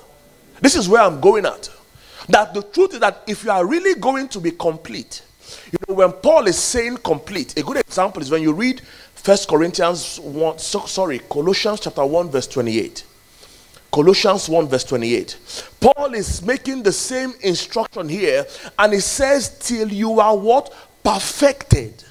This 0.61 0.75
is 0.75 0.89
where 0.89 1.01
I'm 1.01 1.19
going 1.19 1.45
at. 1.45 1.69
That 2.29 2.53
the 2.53 2.63
truth 2.63 2.93
is 2.93 2.99
that 2.99 3.23
if 3.27 3.43
you 3.43 3.51
are 3.51 3.65
really 3.65 3.99
going 3.99 4.27
to 4.29 4.39
be 4.39 4.51
complete, 4.51 5.21
you 5.71 5.79
know, 5.87 5.95
when 5.95 6.11
Paul 6.11 6.47
is 6.47 6.57
saying 6.57 6.97
complete, 6.97 7.57
a 7.57 7.63
good 7.63 7.77
example 7.77 8.21
is 8.21 8.31
when 8.31 8.41
you 8.41 8.53
read 8.53 8.81
First 9.15 9.49
Corinthians 9.49 10.19
1, 10.19 10.59
so, 10.59 10.85
sorry, 10.85 11.19
Colossians 11.19 11.81
chapter 11.81 12.05
1, 12.05 12.29
verse 12.29 12.47
28. 12.47 13.03
Colossians 13.91 14.47
1, 14.47 14.67
verse 14.67 14.83
28. 14.83 15.37
Paul 15.79 16.13
is 16.13 16.41
making 16.41 16.83
the 16.83 16.91
same 16.91 17.33
instruction 17.41 18.07
here, 18.07 18.45
and 18.77 18.93
he 18.93 18.99
says, 18.99 19.57
Till 19.59 19.91
you 19.91 20.19
are 20.19 20.37
what? 20.37 20.73
Perfected. 21.03 22.03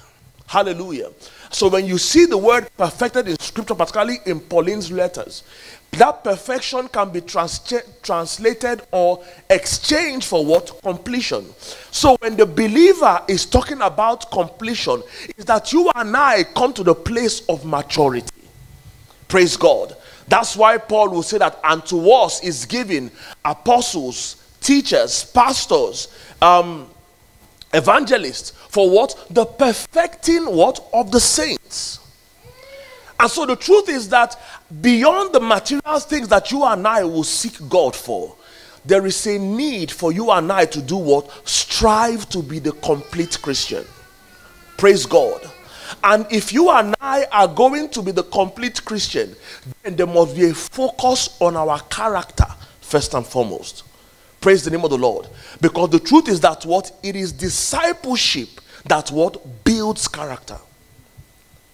Hallelujah. 0.47 1.11
So 1.51 1.69
when 1.69 1.85
you 1.85 1.97
see 1.97 2.25
the 2.25 2.37
word 2.37 2.69
perfected 2.77 3.27
in 3.27 3.39
scripture, 3.39 3.75
particularly 3.75 4.17
in 4.25 4.39
Pauline's 4.39 4.91
letters, 4.91 5.43
that 5.91 6.23
perfection 6.23 6.87
can 6.89 7.09
be 7.09 7.21
trans- 7.21 7.73
translated 8.03 8.81
or 8.91 9.23
exchanged 9.49 10.27
for 10.27 10.45
what? 10.45 10.79
Completion. 10.83 11.45
So 11.91 12.17
when 12.19 12.35
the 12.37 12.45
believer 12.45 13.21
is 13.27 13.45
talking 13.45 13.81
about 13.81 14.29
completion, 14.29 15.01
is 15.37 15.45
that 15.45 15.73
you 15.73 15.89
and 15.95 16.15
I 16.15 16.43
come 16.43 16.73
to 16.73 16.83
the 16.83 16.93
place 16.93 17.41
of 17.47 17.65
maturity. 17.65 18.27
Praise 19.27 19.57
God. 19.57 19.95
That's 20.27 20.55
why 20.55 20.77
Paul 20.77 21.09
will 21.09 21.23
say 21.23 21.37
that 21.37 21.59
unto 21.63 22.09
us 22.09 22.43
is 22.43 22.65
given 22.65 23.11
apostles, 23.43 24.35
teachers, 24.61 25.23
pastors, 25.23 26.09
um, 26.41 26.89
evangelists 27.73 28.51
for 28.51 28.89
what? 28.89 29.27
The 29.29 29.45
perfecting 29.45 30.45
what? 30.45 30.85
Of 30.93 31.11
the 31.11 31.19
saints. 31.19 31.99
And 33.19 33.31
so 33.31 33.45
the 33.45 33.55
truth 33.55 33.89
is 33.89 34.09
that 34.09 34.39
beyond 34.81 35.33
the 35.33 35.39
material 35.39 35.99
things 35.99 36.27
that 36.27 36.51
you 36.51 36.63
and 36.63 36.87
I 36.87 37.03
will 37.03 37.23
seek 37.23 37.57
God 37.67 37.95
for, 37.95 38.35
there 38.85 39.05
is 39.05 39.25
a 39.27 39.37
need 39.37 39.91
for 39.91 40.11
you 40.11 40.31
and 40.31 40.51
I 40.51 40.65
to 40.65 40.81
do 40.81 40.97
what? 40.97 41.29
Strive 41.47 42.29
to 42.29 42.41
be 42.41 42.59
the 42.59 42.71
complete 42.73 43.41
Christian. 43.41 43.85
Praise 44.77 45.05
God. 45.05 45.41
And 46.03 46.25
if 46.31 46.53
you 46.53 46.69
and 46.69 46.95
I 47.01 47.25
are 47.31 47.47
going 47.47 47.89
to 47.89 48.01
be 48.01 48.11
the 48.11 48.23
complete 48.23 48.83
Christian, 48.85 49.35
then 49.83 49.95
there 49.95 50.07
must 50.07 50.35
be 50.35 50.49
a 50.49 50.53
focus 50.53 51.35
on 51.41 51.55
our 51.55 51.79
character 51.81 52.45
first 52.81 53.13
and 53.13 53.25
foremost. 53.25 53.83
Praise 54.39 54.63
the 54.63 54.71
name 54.71 54.83
of 54.83 54.91
the 54.91 54.97
Lord. 54.97 55.27
Because 55.59 55.89
the 55.89 55.99
truth 55.99 56.27
is 56.27 56.39
that 56.41 56.65
what? 56.65 56.91
It 57.03 57.15
is 57.15 57.31
discipleship 57.31 58.49
that 58.85 59.09
what? 59.09 59.63
Builds 59.63 60.07
character. 60.07 60.57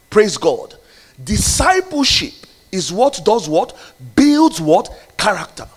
Praise 0.09 0.37
God. 0.37 0.75
Discipleship 1.21 2.33
is 2.71 2.91
what 2.91 3.19
does 3.23 3.47
what? 3.47 3.75
Builds 4.15 4.59
what? 4.59 4.89
Character. 5.17 5.67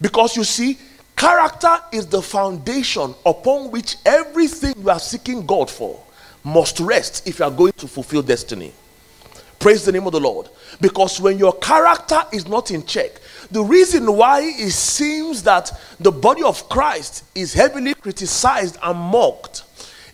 Because 0.00 0.36
you 0.36 0.44
see, 0.44 0.78
character 1.16 1.78
is 1.92 2.06
the 2.06 2.20
foundation 2.20 3.14
upon 3.24 3.70
which 3.70 3.96
everything 4.04 4.74
you 4.78 4.90
are 4.90 4.98
seeking 4.98 5.46
God 5.46 5.70
for 5.70 6.02
must 6.44 6.80
rest 6.80 7.26
if 7.26 7.38
you 7.38 7.44
are 7.44 7.50
going 7.50 7.72
to 7.72 7.86
fulfill 7.86 8.22
destiny. 8.22 8.72
Praise 9.60 9.84
the 9.84 9.92
name 9.92 10.06
of 10.06 10.12
the 10.12 10.20
Lord. 10.20 10.48
Because 10.80 11.20
when 11.20 11.38
your 11.38 11.52
character 11.58 12.20
is 12.32 12.48
not 12.48 12.72
in 12.72 12.84
check, 12.84 13.20
the 13.52 13.62
reason 13.62 14.12
why 14.12 14.40
it 14.40 14.72
seems 14.72 15.44
that 15.44 15.70
the 16.00 16.10
body 16.10 16.42
of 16.42 16.68
Christ 16.68 17.24
is 17.36 17.52
heavily 17.52 17.94
criticized 17.94 18.76
and 18.82 18.98
mocked 18.98 19.62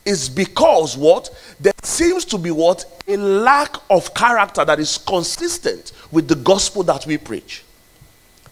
is 0.09 0.29
because 0.29 0.97
what? 0.97 1.29
There 1.61 1.73
seems 1.83 2.25
to 2.27 2.38
be 2.38 2.50
what? 2.50 3.03
A 3.07 3.17
lack 3.17 3.77
of 3.91 4.15
character 4.15 4.65
that 4.65 4.81
is 4.81 4.97
consistent 4.97 5.93
with 6.11 6.27
the 6.27 6.35
gospel 6.35 6.83
that 6.85 7.05
we 7.07 7.19
preach. 7.19 7.62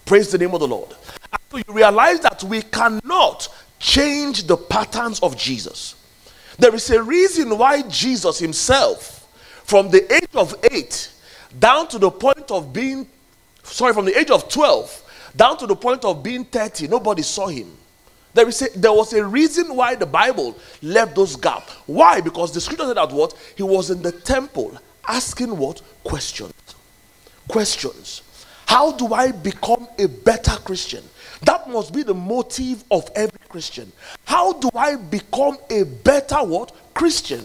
Praise 0.05 0.31
the 0.31 0.39
name 0.39 0.53
of 0.53 0.61
the 0.61 0.69
lord. 0.69 0.95
So 1.51 1.57
you 1.57 1.65
realize 1.69 2.21
that 2.21 2.45
we 2.45 2.61
cannot 2.61 3.49
change 3.79 4.47
the 4.47 4.57
patterns 4.57 5.19
of 5.21 5.37
jesus. 5.37 5.95
There 6.59 6.75
is 6.75 6.91
a 6.91 7.03
reason 7.03 7.57
why 7.57 7.83
jesus 7.83 8.39
himself 8.39 9.27
from 9.65 9.91
the 9.91 10.13
age 10.15 10.35
of 10.35 10.55
8 10.71 11.11
down 11.59 11.89
to 11.89 11.99
the 11.99 12.11
point 12.11 12.51
of 12.51 12.73
being 12.73 13.09
sorry 13.63 13.93
from 13.93 14.05
the 14.05 14.19
age 14.19 14.31
of 14.31 14.49
12 14.49 15.33
down 15.35 15.57
to 15.59 15.67
the 15.67 15.75
point 15.75 16.05
of 16.05 16.23
being 16.23 16.45
30 16.45 16.87
nobody 16.89 17.23
saw 17.23 17.49
him 17.49 17.77
there, 18.37 18.49
is 18.49 18.63
a, 18.63 18.79
there 18.79 18.93
was 18.93 19.13
a 19.13 19.25
reason 19.25 19.75
why 19.75 19.95
the 19.95 20.07
Bible 20.07 20.57
left 20.83 21.17
those 21.17 21.37
gaps. 21.37 21.73
Why? 21.87 22.21
Because 22.21 22.53
the 22.53 22.61
scripture 22.61 22.87
said 22.87 22.97
that 22.97 23.11
what? 23.11 23.35
He 23.57 23.63
was 23.63 23.91
in 23.91 24.03
the 24.03 24.13
temple 24.13 24.77
asking 25.09 25.57
what? 25.57 25.83
Questions. 26.05 26.53
Questions. 27.49 28.23
How 28.67 28.93
do 28.93 29.15
I 29.15 29.33
become 29.33 29.89
a 29.99 30.07
better 30.07 30.57
Christian? 30.63 31.03
That 31.43 31.69
must 31.69 31.93
be 31.95 32.03
the 32.03 32.15
motive 32.15 32.85
of 32.91 33.09
every 33.15 33.39
Christian. 33.49 33.91
How 34.25 34.53
do 34.53 34.69
I 34.75 34.97
become 34.97 35.57
a 35.71 35.85
better 35.85 36.39
what? 36.45 36.73
Christian. 36.95 37.45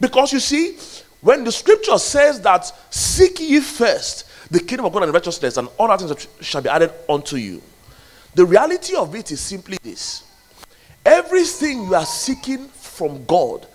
Because 0.00 0.32
you 0.32 0.40
see, 0.40 0.78
when 1.20 1.44
the 1.44 1.52
scripture 1.52 1.98
says 1.98 2.40
that 2.40 2.72
seek 2.90 3.40
ye 3.40 3.60
first 3.60 4.26
the 4.50 4.60
kingdom 4.60 4.86
of 4.86 4.92
God 4.92 5.04
and 5.04 5.14
righteousness, 5.14 5.56
and 5.56 5.68
all 5.78 5.90
other 5.90 6.14
things 6.14 6.28
shall 6.40 6.60
be 6.60 6.68
added 6.68 6.92
unto 7.08 7.36
you. 7.36 7.62
The 8.34 8.46
reality 8.46 8.96
of 8.96 9.14
it 9.14 9.30
is 9.30 9.40
simply 9.40 9.78
this 9.82 10.24
everything 11.04 11.84
you 11.84 11.94
are 11.94 12.06
seeking 12.06 12.68
from 12.68 13.24
God, 13.26 13.66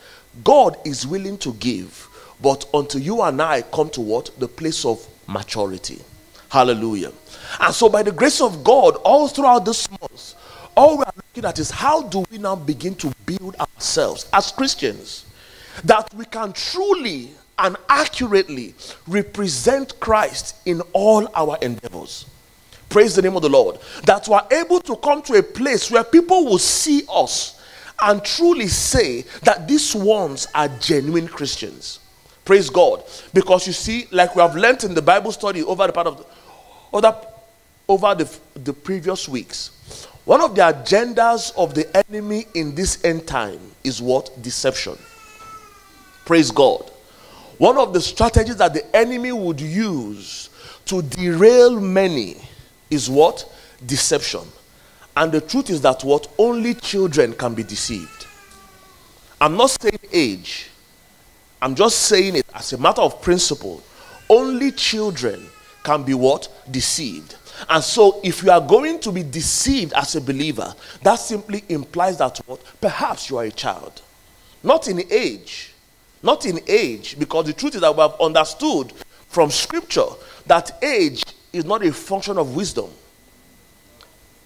God 0.44 0.78
is 0.86 1.06
willing 1.06 1.38
to 1.40 1.54
give. 1.54 2.08
But 2.42 2.66
until 2.74 3.02
you 3.02 3.22
and 3.24 3.42
I 3.42 3.64
come 3.64 3.90
to 3.92 4.02
what? 4.02 4.30
The 4.40 4.48
place 4.48 4.86
of 4.86 5.06
maturity. 5.28 6.00
Hallelujah. 6.50 7.12
And 7.60 7.74
so, 7.74 7.90
by 7.90 8.04
the 8.04 8.12
grace 8.12 8.42
of 8.42 8.64
God, 8.64 8.96
all 8.98 9.28
throughout 9.28 9.66
this 9.66 9.90
month, 9.90 10.36
all 10.76 10.98
we 10.98 11.04
are 11.04 11.14
looking 11.16 11.46
at 11.46 11.60
is 11.60 11.72
how 11.72 12.04
do 12.04 12.24
we 12.32 12.38
now 12.38 12.56
begin 12.56 12.96
to 12.96 13.14
build 13.26 13.56
ourselves 13.56 14.30
as 14.32 14.52
Christians 14.52 15.26
that 15.84 16.14
we 16.14 16.26
can 16.26 16.54
truly 16.54 17.32
and 17.60 17.76
accurately 17.90 18.76
represent 19.08 20.00
Christ 20.00 20.56
in 20.66 20.82
all 20.94 21.28
our 21.36 21.58
endeavors. 21.62 22.26
Praise 22.90 23.16
the 23.16 23.22
name 23.22 23.36
of 23.36 23.42
the 23.42 23.50
Lord. 23.50 23.80
That 24.06 24.28
we're 24.28 24.46
able 24.52 24.80
to 24.82 24.96
come 24.98 25.22
to 25.24 25.34
a 25.34 25.44
place 25.44 25.92
where 25.92 26.04
people 26.04 26.46
will 26.46 26.60
see 26.60 27.04
us 27.10 27.62
and 28.00 28.24
truly 28.24 28.68
say 28.68 29.22
that 29.44 29.68
these 29.68 29.96
ones 29.96 30.48
are 30.54 30.68
genuine 30.80 31.28
Christians. 31.28 32.00
Praise 32.46 32.70
God. 32.70 33.04
Because 33.34 33.68
you 33.68 33.74
see, 33.74 34.08
like 34.12 34.36
we 34.36 34.42
have 34.42 34.56
learned 34.56 34.84
in 34.84 34.94
the 34.94 35.02
Bible 35.02 35.32
study 35.32 35.64
over 35.64 35.86
the 35.88 35.94
part 35.94 36.08
of 36.08 36.18
the, 36.18 36.26
over, 36.94 37.16
over 37.90 38.16
the, 38.16 38.40
the 38.60 38.74
previous 38.74 39.28
weeks, 39.28 40.06
one 40.24 40.42
of 40.42 40.56
the 40.56 40.62
agendas 40.62 41.54
of 41.58 41.74
the 41.74 41.88
enemy 42.10 42.46
in 42.54 42.76
this 42.76 43.04
end 43.04 43.28
time 43.28 43.60
is 43.84 44.02
what? 44.02 44.42
Deception. 44.42 44.98
Praise 46.26 46.52
God. 46.52 46.90
One 47.58 47.78
of 47.78 47.94
the 47.94 48.02
strategies 48.02 48.58
that 48.58 48.74
the 48.74 48.96
enemy 48.96 49.32
would 49.32 49.60
use 49.60 50.50
to 50.86 51.02
derail 51.02 51.80
many 51.80 52.38
is 52.90 53.10
what? 53.10 53.52
Deception. 53.86 54.42
And 55.16 55.32
the 55.32 55.42
truth 55.42 55.70
is 55.70 55.82
that 55.82 56.04
what? 56.04 56.28
Only 56.38 56.74
children 56.76 57.34
can 57.34 57.54
be 57.54 57.64
deceived. 57.64 58.28
I'm 59.40 59.56
not 59.56 59.72
saying 59.72 60.00
age, 60.12 60.70
I'm 61.62 61.76
just 61.76 62.00
saying 62.00 62.36
it 62.36 62.46
as 62.54 62.74
a 62.74 62.78
matter 62.78 63.02
of 63.02 63.22
principle. 63.22 63.84
Only 64.30 64.72
children 64.72 65.48
can 65.84 66.04
be 66.04 66.14
what? 66.14 66.50
Deceived. 66.70 67.36
And 67.70 67.84
so, 67.84 68.20
if 68.24 68.44
you 68.44 68.52
are 68.52 68.62
going 68.62 69.00
to 69.00 69.12
be 69.12 69.24
deceived 69.24 69.94
as 69.94 70.16
a 70.16 70.22
believer, 70.22 70.74
that 71.02 71.16
simply 71.16 71.64
implies 71.70 72.18
that 72.20 72.38
what? 72.46 72.62
Perhaps 72.80 73.30
you 73.30 73.38
are 73.38 73.46
a 73.46 73.52
child. 73.52 74.02
Not 74.64 74.88
in 74.88 75.02
age. 75.12 75.74
Not 76.22 76.46
in 76.46 76.60
age, 76.68 77.18
because 77.18 77.46
the 77.46 77.54
truth 77.54 77.76
is 77.76 77.82
that 77.82 77.96
we 77.96 78.02
have 78.02 78.20
understood 78.20 78.92
from 79.30 79.50
scripture 79.50 80.06
that 80.46 80.84
age 80.84 81.24
is 81.54 81.66
not 81.66 81.86
a 81.86 81.92
function 81.92 82.38
of 82.38 82.56
wisdom. 82.56 82.90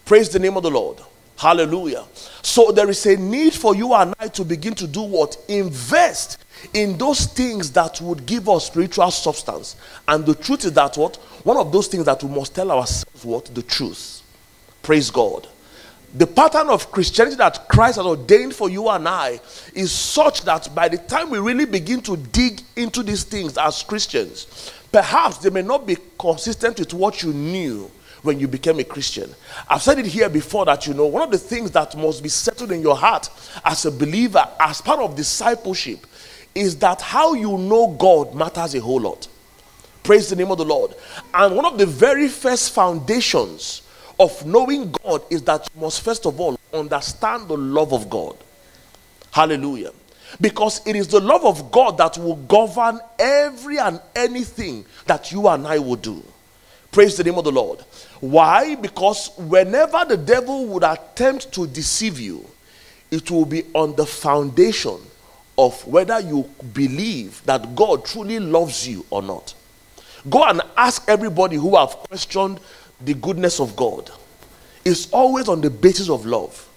Praise 0.06 0.30
the 0.30 0.40
name 0.40 0.58
of 0.58 0.64
the 0.64 0.72
Lord. 0.72 0.98
Hallelujah. 1.38 2.06
So 2.44 2.72
there 2.72 2.90
is 2.90 3.06
a 3.06 3.16
need 3.16 3.54
for 3.54 3.76
you 3.76 3.94
and 3.94 4.14
I 4.20 4.28
to 4.28 4.46
begin 4.46 4.76
to 4.76 4.88
do 4.88 5.02
what? 5.02 5.38
Invest 5.48 6.38
in 6.74 6.98
those 6.98 7.26
things 7.26 7.72
that 7.72 8.00
would 8.00 8.26
give 8.26 8.48
us 8.48 8.68
spiritual 8.68 9.10
substance. 9.10 9.76
And 10.08 10.26
the 10.26 10.36
truth 10.36 10.66
is 10.66 10.74
that 10.74 10.98
what? 10.98 11.16
One 11.44 11.58
of 11.58 11.72
those 11.72 11.88
things 11.88 12.06
that 12.06 12.22
we 12.24 12.30
must 12.30 12.54
tell 12.54 12.72
ourselves 12.72 13.26
what? 13.26 13.46
The 13.46 13.64
truth. 13.64 14.22
Praise 14.84 15.10
God. 15.10 15.48
The 16.14 16.28
pattern 16.28 16.70
of 16.70 16.92
Christianity 16.92 17.38
that 17.38 17.70
Christ 17.70 17.96
has 17.96 18.06
ordained 18.06 18.54
for 18.54 18.70
you 18.70 18.90
and 18.90 19.08
I 19.08 19.40
is 19.74 19.92
such 19.92 20.42
that 20.42 20.74
by 20.76 20.90
the 20.90 20.98
time 20.98 21.30
we 21.30 21.40
really 21.40 21.66
begin 21.66 22.02
to 22.02 22.18
dig 22.18 22.62
into 22.76 23.02
these 23.02 23.24
things 23.24 23.58
as 23.58 23.82
Christians, 23.82 24.74
perhaps 24.92 25.38
they 25.38 25.50
may 25.50 25.62
not 25.62 25.86
be 25.86 25.98
consistent 26.20 26.80
with 26.80 26.94
what 26.94 27.24
you 27.24 27.34
knew 27.34 27.90
when 28.22 28.40
you 28.40 28.48
became 28.48 28.80
a 28.80 28.84
Christian. 28.84 29.34
I've 29.68 29.82
said 29.82 30.00
it 30.00 30.06
here 30.06 30.30
before 30.30 30.66
that 30.66 30.86
you 30.86 30.94
know 30.94 31.08
one 31.08 31.24
of 31.24 31.32
the 31.32 31.38
things 31.38 31.72
that 31.72 31.96
must 31.98 32.22
be 32.22 32.30
settled 32.30 32.72
in 32.72 32.82
your 32.82 32.96
heart 32.96 33.30
as 33.66 33.86
a 33.86 33.92
believer, 33.92 34.48
as 34.60 34.82
part 34.82 35.00
of 35.00 35.16
discipleship, 35.16 36.06
is 36.54 36.78
that 36.78 37.02
how 37.02 37.34
you 37.34 37.58
know 37.58 37.96
God 37.98 38.36
matters 38.36 38.76
a 38.76 38.80
whole 38.82 39.02
lot. 39.02 39.28
Praise 40.04 40.30
the 40.30 40.36
name 40.36 40.52
of 40.52 40.58
the 40.58 40.66
Lord. 40.66 40.96
And 41.34 41.56
one 41.56 41.66
of 41.66 41.78
the 41.78 41.86
very 41.86 42.28
first 42.28 42.74
foundations 42.74 43.84
of 44.20 44.46
knowing 44.46 44.92
God 45.04 45.24
is 45.30 45.42
that 45.44 45.68
you 45.74 45.82
must 45.82 46.02
first 46.02 46.26
of 46.26 46.40
all 46.40 46.60
understand 46.74 47.48
the 47.48 47.58
love 47.58 47.94
of 47.94 48.10
God. 48.10 48.38
Hallelujah. 49.32 49.92
Because 50.40 50.86
it 50.88 50.96
is 50.96 51.08
the 51.08 51.20
love 51.20 51.46
of 51.46 51.72
God 51.72 51.98
that 51.98 52.18
will 52.18 52.36
govern 52.36 53.00
every 53.20 53.78
and 53.78 54.00
anything 54.16 54.86
that 55.06 55.32
you 55.32 55.48
and 55.48 55.68
I 55.68 55.80
will 55.80 55.98
do. 55.98 56.24
Praise 56.92 57.18
the 57.18 57.24
name 57.24 57.38
of 57.38 57.46
the 57.46 57.52
Lord. 57.52 57.80
Why? 58.20 58.76
Because 58.76 59.32
whenever 59.38 60.06
the 60.06 60.18
devil 60.18 60.66
would 60.68 60.84
attempt 60.84 61.52
to 61.54 61.66
deceive 61.68 62.20
you, 62.20 62.46
it 63.10 63.32
will 63.32 63.46
be 63.46 63.64
on 63.74 63.96
the 63.96 64.06
foundation 64.06 64.98
of 65.58 65.86
whether 65.86 66.20
you 66.20 66.50
believe 66.74 67.44
that 67.46 67.76
God 67.76 68.06
truly 68.06 68.40
loves 68.40 68.88
you 68.88 69.06
or 69.10 69.22
not. 69.22 69.54
Go 70.30 70.44
and 70.44 70.62
ask 70.78 71.04
everybody 71.08 71.56
who 71.56 71.76
have 71.76 71.90
questioned 71.90 72.60
the 73.00 73.14
goodness 73.14 73.60
of 73.60 73.76
God. 73.76 74.12
It's 74.86 75.10
always 75.12 75.48
on 75.48 75.62
the 75.62 75.70
basis 75.70 76.10
of 76.10 76.26
love. 76.26 76.68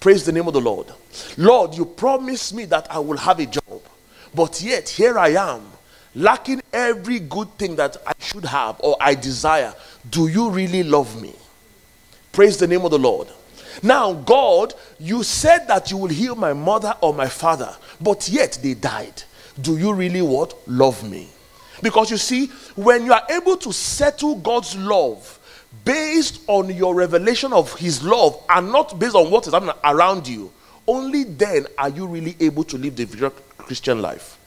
Praise 0.00 0.24
the 0.24 0.32
name 0.32 0.46
of 0.46 0.54
the 0.54 0.60
Lord. 0.60 0.86
Lord, 1.36 1.74
you 1.74 1.84
promised 1.84 2.54
me 2.54 2.64
that 2.66 2.90
I 2.90 2.98
will 3.00 3.16
have 3.16 3.40
a 3.40 3.46
job, 3.46 3.82
but 4.34 4.60
yet 4.62 4.88
here 4.88 5.18
I 5.18 5.30
am, 5.30 5.62
lacking 6.14 6.62
every 6.72 7.18
good 7.18 7.52
thing 7.58 7.74
that 7.76 7.96
I 8.06 8.12
should 8.18 8.44
have 8.44 8.76
or 8.80 8.96
I 9.00 9.14
desire. 9.14 9.74
Do 10.08 10.28
you 10.28 10.50
really 10.50 10.84
love 10.84 11.20
me? 11.20 11.34
Praise 12.30 12.56
the 12.58 12.68
name 12.68 12.84
of 12.84 12.92
the 12.92 12.98
Lord. 12.98 13.28
Now, 13.82 14.12
God, 14.12 14.74
you 15.00 15.22
said 15.24 15.66
that 15.66 15.90
you 15.90 15.96
will 15.96 16.08
heal 16.08 16.36
my 16.36 16.52
mother 16.52 16.94
or 17.00 17.12
my 17.12 17.28
father, 17.28 17.74
but 18.00 18.28
yet 18.28 18.58
they 18.62 18.74
died. 18.74 19.22
Do 19.60 19.76
you 19.76 19.92
really 19.92 20.22
what? 20.22 20.56
Love 20.68 21.08
me? 21.08 21.28
Because 21.82 22.10
you 22.10 22.16
see, 22.16 22.46
when 22.76 23.04
you 23.04 23.12
are 23.12 23.24
able 23.30 23.56
to 23.56 23.72
settle 23.72 24.36
God's 24.36 24.76
love 24.76 25.38
based 25.84 26.40
on 26.46 26.74
your 26.74 26.94
revelation 26.94 27.52
of 27.52 27.74
His 27.74 28.02
love 28.02 28.42
and 28.48 28.72
not 28.72 28.98
based 28.98 29.14
on 29.14 29.30
what 29.30 29.46
is 29.46 29.52
happening 29.52 29.74
around 29.84 30.26
you, 30.26 30.52
only 30.86 31.24
then 31.24 31.66
are 31.76 31.90
you 31.90 32.06
really 32.06 32.36
able 32.40 32.64
to 32.64 32.78
live 32.78 32.96
the 32.96 33.32
Christian 33.58 34.00
life. 34.00 34.38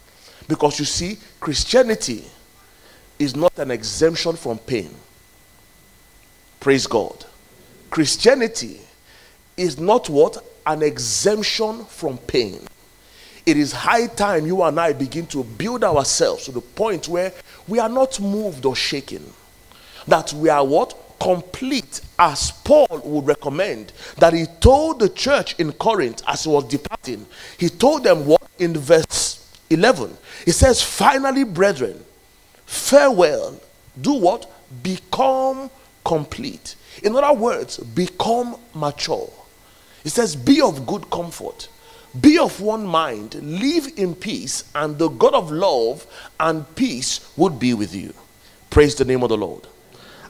Because 0.48 0.80
you 0.80 0.86
see, 0.86 1.18
Christianity 1.40 2.26
is 3.20 3.36
not 3.36 3.58
an 3.60 3.70
exemption 3.70 4.36
from 4.36 4.58
pain. 4.58 4.90
Praise 6.60 6.88
God. 6.88 7.26
Christianity 7.92 8.82
is 9.58 9.80
not 9.80 10.10
what? 10.10 10.44
An 10.66 10.82
exemption 10.82 11.86
from 11.86 12.18
pain. 12.18 12.62
It 13.46 13.58
is 13.58 13.72
high 13.72 14.08
time 14.08 14.46
you 14.46 14.62
and 14.64 14.80
I 14.80 14.94
begin 14.94 15.26
to 15.28 15.44
build 15.44 15.84
ourselves 15.84 16.46
to 16.46 16.52
the 16.52 16.62
point 16.62 17.08
where 17.08 17.34
we 17.68 17.80
are 17.80 17.90
not 17.90 18.20
moved 18.20 18.66
or 18.66 18.76
shaken. 18.76 19.24
That 20.08 20.34
we 20.34 20.50
are 20.50 20.66
what? 20.66 20.96
Complete, 21.22 22.02
as 22.18 22.52
Paul 22.52 23.02
would 23.04 23.28
recommend. 23.28 23.94
That 24.18 24.34
he 24.34 24.46
told 24.60 25.00
the 25.00 25.10
church 25.10 25.54
in 25.60 25.72
Corinth 25.74 26.24
as 26.28 26.46
he 26.46 26.50
was 26.50 26.64
departing, 26.64 27.28
he 27.60 27.70
told 27.70 28.04
them 28.04 28.26
what? 28.26 28.42
In 28.58 28.74
verse 28.74 29.48
11, 29.70 30.18
he 30.46 30.52
says, 30.52 30.82
Finally, 30.82 31.44
brethren, 31.44 32.04
farewell. 32.66 33.60
Do 34.00 34.14
what? 34.14 34.52
Become 34.82 35.70
complete. 36.04 36.76
In 37.04 37.16
other 37.16 37.34
words, 37.34 37.78
become 37.78 38.56
mature. 38.74 39.30
He 40.04 40.10
says, 40.10 40.36
Be 40.36 40.60
of 40.62 40.88
good 40.88 41.10
comfort, 41.12 41.70
be 42.20 42.40
of 42.40 42.60
one 42.62 42.86
mind, 42.86 43.36
live 43.36 43.88
in 43.96 44.16
peace, 44.16 44.64
and 44.74 44.98
the 44.98 45.10
God 45.10 45.34
of 45.34 45.52
love 45.52 46.08
and 46.40 46.74
peace 46.76 47.32
would 47.38 47.60
be 47.60 47.74
with 47.74 47.94
you. 47.94 48.14
Praise 48.70 48.96
the 48.96 49.06
name 49.06 49.22
of 49.22 49.30
the 49.30 49.38
Lord. 49.38 49.68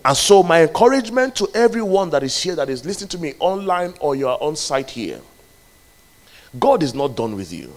And 0.03 0.17
so, 0.17 0.41
my 0.41 0.63
encouragement 0.63 1.35
to 1.35 1.47
everyone 1.53 2.09
that 2.09 2.23
is 2.23 2.41
here, 2.41 2.55
that 2.55 2.69
is 2.69 2.85
listening 2.85 3.09
to 3.09 3.17
me 3.17 3.35
online 3.39 3.93
or 3.99 4.15
you 4.15 4.27
are 4.27 4.37
on 4.41 4.55
site 4.55 4.89
here, 4.89 5.21
God 6.59 6.81
is 6.83 6.93
not 6.93 7.15
done 7.15 7.35
with 7.35 7.53
you. 7.53 7.71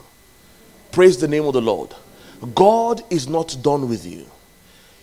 Praise 0.90 1.18
the 1.18 1.28
name 1.28 1.44
of 1.44 1.52
the 1.52 1.60
Lord. 1.60 1.94
God 2.54 3.02
is 3.10 3.28
not 3.28 3.56
done 3.62 3.88
with 3.88 4.06
you. 4.06 4.26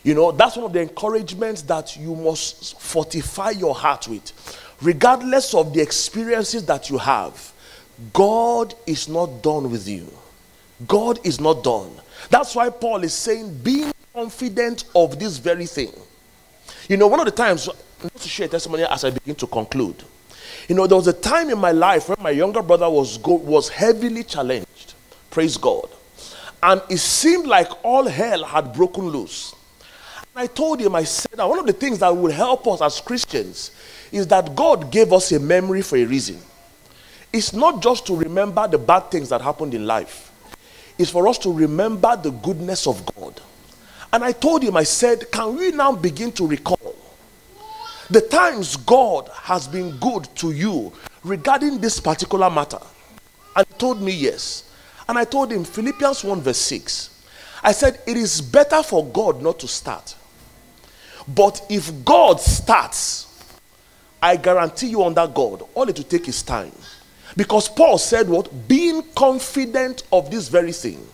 You 0.04 0.16
know, 0.16 0.32
that's 0.32 0.56
one 0.56 0.66
of 0.66 0.74
the 0.74 0.82
encouragements 0.82 1.62
that 1.64 1.96
you 1.96 2.16
must 2.16 2.80
fortify 2.82 3.52
your 3.52 3.76
heart 3.76 4.08
with 4.08 4.32
regardless 4.82 5.54
of 5.54 5.74
the 5.74 5.82
experiences 5.82 6.66
that 6.66 6.90
you 6.90 6.98
have, 6.98 7.54
God 8.14 8.74
is 8.88 9.08
not 9.08 9.44
done 9.44 9.70
with 9.70 9.88
you. 9.88 10.08
God 10.88 11.20
is 11.24 11.40
not 11.40 11.64
done. 11.64 11.92
That's 12.30 12.56
why 12.56 12.70
Paul 12.70 13.04
is 13.04 13.14
saying, 13.14 13.60
being 13.60 13.92
confident 14.14 14.86
of 14.96 15.20
this 15.20 15.38
very 15.38 15.68
thing. 15.68 15.92
You 16.88 16.98
know, 16.98 17.08
one 17.08 17.20
of 17.20 17.26
the 17.26 17.32
times, 17.32 17.70
to 18.20 18.28
share 18.28 18.48
testimony 18.48 18.84
as 18.84 19.04
I 19.04 19.12
begin 19.12 19.36
to 19.36 19.48
conclude. 19.48 20.04
You 20.68 20.76
know, 20.76 20.88
there 20.88 20.98
was 20.98 21.08
a 21.08 21.14
time 21.14 21.50
in 21.50 21.58
my 21.60 21.72
life 21.72 22.10
when 22.10 22.18
my 22.22 22.30
younger 22.32 22.62
brother 22.62 22.90
was 22.90 23.18
go, 23.18 23.34
was 23.34 23.70
heavily 23.70 24.24
challenged. 24.24 24.94
Praise 25.30 25.58
God. 25.58 25.90
And 26.64 26.82
it 26.90 26.98
seemed 26.98 27.48
like 27.48 27.68
all 27.84 28.08
hell 28.08 28.44
had 28.44 28.74
broken 28.74 29.08
loose. 29.08 29.56
And 30.34 30.44
I 30.44 30.48
told 30.48 30.80
him, 30.80 30.96
I 30.96 31.04
said 31.04 31.34
that 31.34 31.50
one 31.50 31.60
of 31.60 31.66
the 31.66 31.74
things 31.74 32.00
that 32.00 32.16
will 32.16 32.32
help 32.32 32.68
us 32.68 32.82
as 32.82 33.02
Christians 33.02 33.72
is 34.12 34.28
that 34.28 34.56
God 34.56 34.92
gave 34.92 35.12
us 35.12 35.32
a 35.32 35.40
memory 35.40 35.82
for 35.82 35.98
a 35.98 36.06
reason. 36.06 36.40
It's 37.34 37.54
not 37.54 37.82
just 37.82 38.06
to 38.08 38.16
remember 38.16 38.68
the 38.68 38.78
bad 38.78 39.10
things 39.10 39.30
that 39.30 39.42
happened 39.42 39.74
in 39.74 39.86
life, 39.88 40.32
it's 40.98 41.10
for 41.10 41.28
us 41.28 41.38
to 41.40 41.52
remember 41.52 42.16
the 42.16 42.32
goodness 42.32 42.86
of 42.86 43.04
God. 43.16 43.42
And 44.14 44.24
I 44.24 44.32
told 44.32 44.64
him, 44.64 44.76
I 44.76 44.84
said, 44.84 45.32
Can 45.32 45.56
we 45.58 45.72
now 45.72 45.94
begin 45.94 46.32
to 46.34 46.48
recall 46.48 46.96
the 48.10 48.22
times 48.22 48.76
God 48.76 49.30
has 49.34 49.68
been 49.68 49.98
good 49.98 50.28
to 50.36 50.52
you 50.52 50.92
regarding 51.24 51.80
this 51.80 52.00
particular 52.00 52.50
matter? 52.50 52.80
And 53.56 53.66
he 53.68 53.74
told 53.76 54.02
me 54.02 54.12
yes. 54.12 54.70
And 55.08 55.18
I 55.18 55.24
told 55.24 55.52
him, 55.52 55.64
Philippians 55.64 56.24
1, 56.24 56.42
verse 56.42 56.58
6. 56.58 57.24
I 57.64 57.72
said, 57.72 58.00
It 58.06 58.18
is 58.18 58.42
better 58.42 58.84
for 58.84 59.06
God 59.06 59.42
not 59.42 59.60
to 59.60 59.68
start. 59.68 60.16
But 61.28 61.66
if 61.70 62.04
God 62.04 62.40
starts, 62.40 63.28
I 64.22 64.36
guarantee 64.36 64.88
you 64.88 65.04
under 65.04 65.28
God, 65.28 65.64
all 65.74 65.88
it 65.90 65.98
will 65.98 66.04
take 66.04 66.28
is 66.28 66.44
time. 66.44 66.72
Because 67.38 67.70
Paul 67.70 67.98
said 67.98 68.28
what? 68.28 68.68
Being 68.68 69.04
confident 69.16 70.04
of 70.12 70.30
this 70.30 70.48
very 70.48 70.74
thing, 70.74 71.06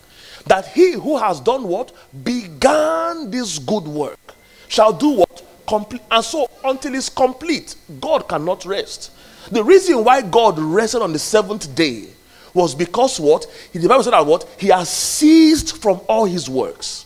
that 0.47 0.67
he 0.67 0.93
who 0.93 1.17
has 1.17 1.39
done 1.39 1.63
what? 1.63 1.91
Began 2.23 3.29
this 3.29 3.59
good 3.59 3.83
work 3.83 4.19
shall 4.67 4.93
do 4.93 5.09
what? 5.09 5.43
Complete. 5.67 6.01
And 6.09 6.23
so 6.23 6.49
until 6.63 6.95
it's 6.95 7.09
complete, 7.09 7.75
God 7.99 8.27
cannot 8.27 8.65
rest. 8.65 9.11
The 9.51 9.63
reason 9.63 10.03
why 10.03 10.21
God 10.21 10.59
rested 10.59 11.01
on 11.01 11.13
the 11.13 11.19
seventh 11.19 11.73
day 11.75 12.07
was 12.53 12.73
because 12.73 13.19
what? 13.19 13.45
The 13.73 13.87
Bible 13.87 14.03
said 14.03 14.13
that 14.13 14.25
what? 14.25 14.47
He 14.57 14.67
has 14.67 14.89
ceased 14.89 15.81
from 15.81 16.01
all 16.07 16.25
his 16.25 16.49
works. 16.49 17.05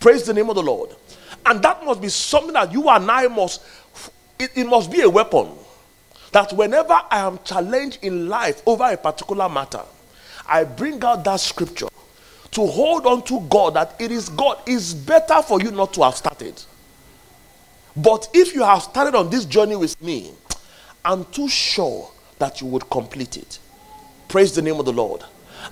Praise 0.00 0.24
the 0.24 0.34
name 0.34 0.48
of 0.48 0.54
the 0.54 0.62
Lord. 0.62 0.90
And 1.44 1.62
that 1.62 1.84
must 1.84 2.00
be 2.00 2.08
something 2.08 2.52
that 2.52 2.72
you 2.72 2.88
and 2.88 3.10
I 3.10 3.26
must 3.26 3.62
it, 4.38 4.52
it 4.54 4.66
must 4.66 4.90
be 4.90 5.00
a 5.00 5.10
weapon 5.10 5.50
that 6.32 6.52
whenever 6.52 6.92
I 6.92 7.18
am 7.20 7.40
challenged 7.44 7.98
in 8.02 8.28
life 8.28 8.62
over 8.66 8.84
a 8.84 8.96
particular 8.96 9.48
matter, 9.48 9.82
I 10.46 10.64
bring 10.64 11.02
out 11.02 11.24
that 11.24 11.40
scripture 11.40 11.87
to 12.52 12.66
hold 12.66 13.06
on 13.06 13.22
to 13.24 13.40
God 13.48 13.74
that 13.74 13.94
it 13.98 14.10
is 14.10 14.28
God. 14.28 14.58
It's 14.66 14.94
better 14.94 15.42
for 15.42 15.60
you 15.60 15.70
not 15.70 15.92
to 15.94 16.02
have 16.02 16.16
started. 16.16 16.62
But 17.96 18.28
if 18.32 18.54
you 18.54 18.62
have 18.62 18.82
started 18.82 19.14
on 19.14 19.30
this 19.30 19.44
journey 19.44 19.76
with 19.76 20.00
me, 20.00 20.32
I'm 21.04 21.24
too 21.26 21.48
sure 21.48 22.10
that 22.38 22.60
you 22.60 22.66
would 22.68 22.88
complete 22.90 23.36
it. 23.36 23.58
Praise 24.28 24.54
the 24.54 24.62
name 24.62 24.78
of 24.78 24.86
the 24.86 24.92
Lord. 24.92 25.24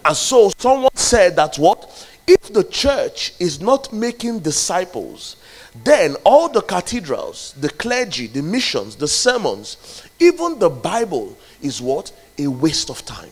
And 0.05 0.17
so 0.17 0.51
someone 0.59 0.91
said 0.95 1.37
that 1.37 1.57
what? 1.57 2.09
If 2.27 2.53
the 2.53 2.65
church 2.65 3.35
is 3.39 3.61
not 3.61 3.93
making 3.93 4.41
disciples, 4.41 5.37
then 5.85 6.17
all 6.25 6.49
the 6.49 6.63
cathedrals, 6.63 7.55
the 7.61 7.69
clergy, 7.69 8.27
the 8.27 8.43
missions, 8.43 8.97
the 8.97 9.07
sermons, 9.07 10.03
even 10.19 10.59
the 10.59 10.71
Bible 10.71 11.37
is 11.63 11.81
what? 11.81 12.13
A 12.39 12.49
waste 12.49 12.91
of 12.91 13.05
time. 13.05 13.31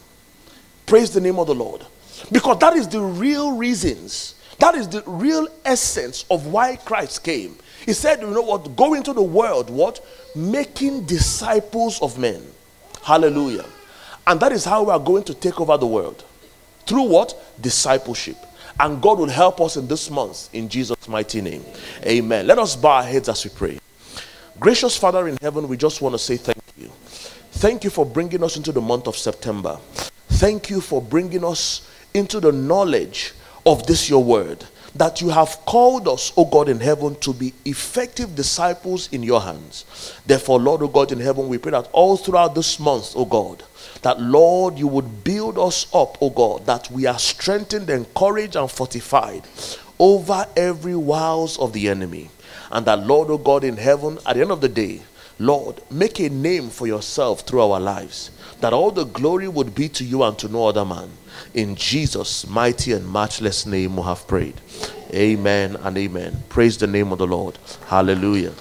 Praise 0.86 1.10
the 1.10 1.20
name 1.20 1.38
of 1.38 1.46
the 1.46 1.54
Lord. 1.54 1.84
Because 2.32 2.58
that 2.58 2.74
is 2.74 2.88
the 2.88 3.00
real 3.00 3.56
reasons. 3.56 4.34
That 4.58 4.74
is 4.74 4.88
the 4.88 5.02
real 5.06 5.48
essence 5.64 6.24
of 6.30 6.46
why 6.46 6.76
Christ 6.76 7.24
came. 7.24 7.56
He 7.84 7.92
said, 7.92 8.20
you 8.20 8.30
know 8.30 8.42
what? 8.42 8.76
Go 8.76 8.94
into 8.94 9.12
the 9.12 9.22
world, 9.22 9.68
what? 9.68 10.04
Making 10.34 11.04
disciples 11.04 12.00
of 12.00 12.18
men. 12.18 12.42
Hallelujah. 13.02 13.66
And 14.26 14.40
that 14.40 14.52
is 14.52 14.64
how 14.64 14.84
we 14.84 14.90
are 14.92 14.98
going 14.98 15.24
to 15.24 15.34
take 15.34 15.60
over 15.60 15.76
the 15.76 15.86
world. 15.86 16.24
Through 16.86 17.02
what? 17.04 17.34
Discipleship. 17.60 18.36
And 18.80 19.00
God 19.02 19.18
will 19.18 19.28
help 19.28 19.60
us 19.60 19.76
in 19.76 19.86
this 19.86 20.10
month 20.10 20.48
in 20.54 20.68
Jesus' 20.68 21.08
mighty 21.08 21.40
name. 21.40 21.64
Amen. 22.04 22.46
Let 22.46 22.58
us 22.58 22.74
bow 22.74 22.96
our 22.96 23.02
heads 23.02 23.28
as 23.28 23.44
we 23.44 23.50
pray. 23.50 23.78
Gracious 24.58 24.96
Father 24.96 25.28
in 25.28 25.36
heaven, 25.40 25.68
we 25.68 25.76
just 25.76 26.00
want 26.00 26.14
to 26.14 26.18
say 26.18 26.36
thank 26.36 26.58
you. 26.78 26.88
Thank 27.52 27.84
you 27.84 27.90
for 27.90 28.06
bringing 28.06 28.42
us 28.42 28.56
into 28.56 28.72
the 28.72 28.80
month 28.80 29.06
of 29.06 29.16
September. 29.16 29.78
Thank 30.28 30.70
you 30.70 30.80
for 30.80 31.00
bringing 31.02 31.44
us 31.44 31.88
into 32.14 32.40
the 32.40 32.52
knowledge 32.52 33.32
of 33.66 33.86
this 33.86 34.08
your 34.08 34.22
word 34.22 34.64
that 34.94 35.20
you 35.20 35.28
have 35.28 35.58
called 35.66 36.06
us, 36.06 36.32
O 36.36 36.44
God 36.44 36.68
in 36.68 36.78
heaven, 36.78 37.16
to 37.16 37.32
be 37.34 37.52
effective 37.64 38.36
disciples 38.36 39.08
in 39.12 39.22
your 39.22 39.40
hands. 39.40 39.84
Therefore, 40.24 40.60
Lord, 40.60 40.82
O 40.82 40.88
God 40.88 41.10
in 41.10 41.18
heaven, 41.18 41.48
we 41.48 41.58
pray 41.58 41.72
that 41.72 41.88
all 41.92 42.16
throughout 42.16 42.54
this 42.54 42.78
month, 42.78 43.12
O 43.16 43.24
God, 43.24 43.64
that 44.02 44.20
Lord, 44.20 44.78
you 44.78 44.86
would 44.86 45.24
build 45.24 45.58
us 45.58 45.86
up, 45.92 46.16
O 46.22 46.30
God, 46.30 46.66
that 46.66 46.88
we 46.90 47.06
are 47.06 47.18
strengthened, 47.18 47.90
encouraged, 47.90 48.54
and 48.54 48.70
fortified 48.70 49.42
over 49.98 50.46
every 50.56 50.94
wiles 50.94 51.58
of 51.58 51.72
the 51.72 51.88
enemy. 51.88 52.30
And 52.70 52.86
that, 52.86 53.04
Lord, 53.04 53.30
O 53.30 53.38
God 53.38 53.64
in 53.64 53.76
heaven, 53.76 54.18
at 54.24 54.36
the 54.36 54.42
end 54.42 54.52
of 54.52 54.60
the 54.60 54.68
day, 54.68 55.02
Lord, 55.38 55.82
make 55.90 56.20
a 56.20 56.28
name 56.28 56.70
for 56.70 56.86
yourself 56.86 57.40
through 57.40 57.62
our 57.62 57.80
lives, 57.80 58.30
that 58.60 58.72
all 58.72 58.90
the 58.90 59.04
glory 59.04 59.48
would 59.48 59.74
be 59.74 59.88
to 59.90 60.04
you 60.04 60.22
and 60.22 60.38
to 60.38 60.48
no 60.48 60.68
other 60.68 60.84
man. 60.84 61.10
In 61.54 61.74
Jesus' 61.74 62.46
mighty 62.46 62.92
and 62.92 63.12
matchless 63.12 63.66
name, 63.66 63.96
we 63.96 64.02
have 64.02 64.26
prayed. 64.28 64.60
Amen 65.12 65.76
and 65.76 65.98
amen. 65.98 66.44
Praise 66.48 66.78
the 66.78 66.86
name 66.86 67.12
of 67.12 67.18
the 67.18 67.26
Lord. 67.26 67.58
Hallelujah. 67.86 68.52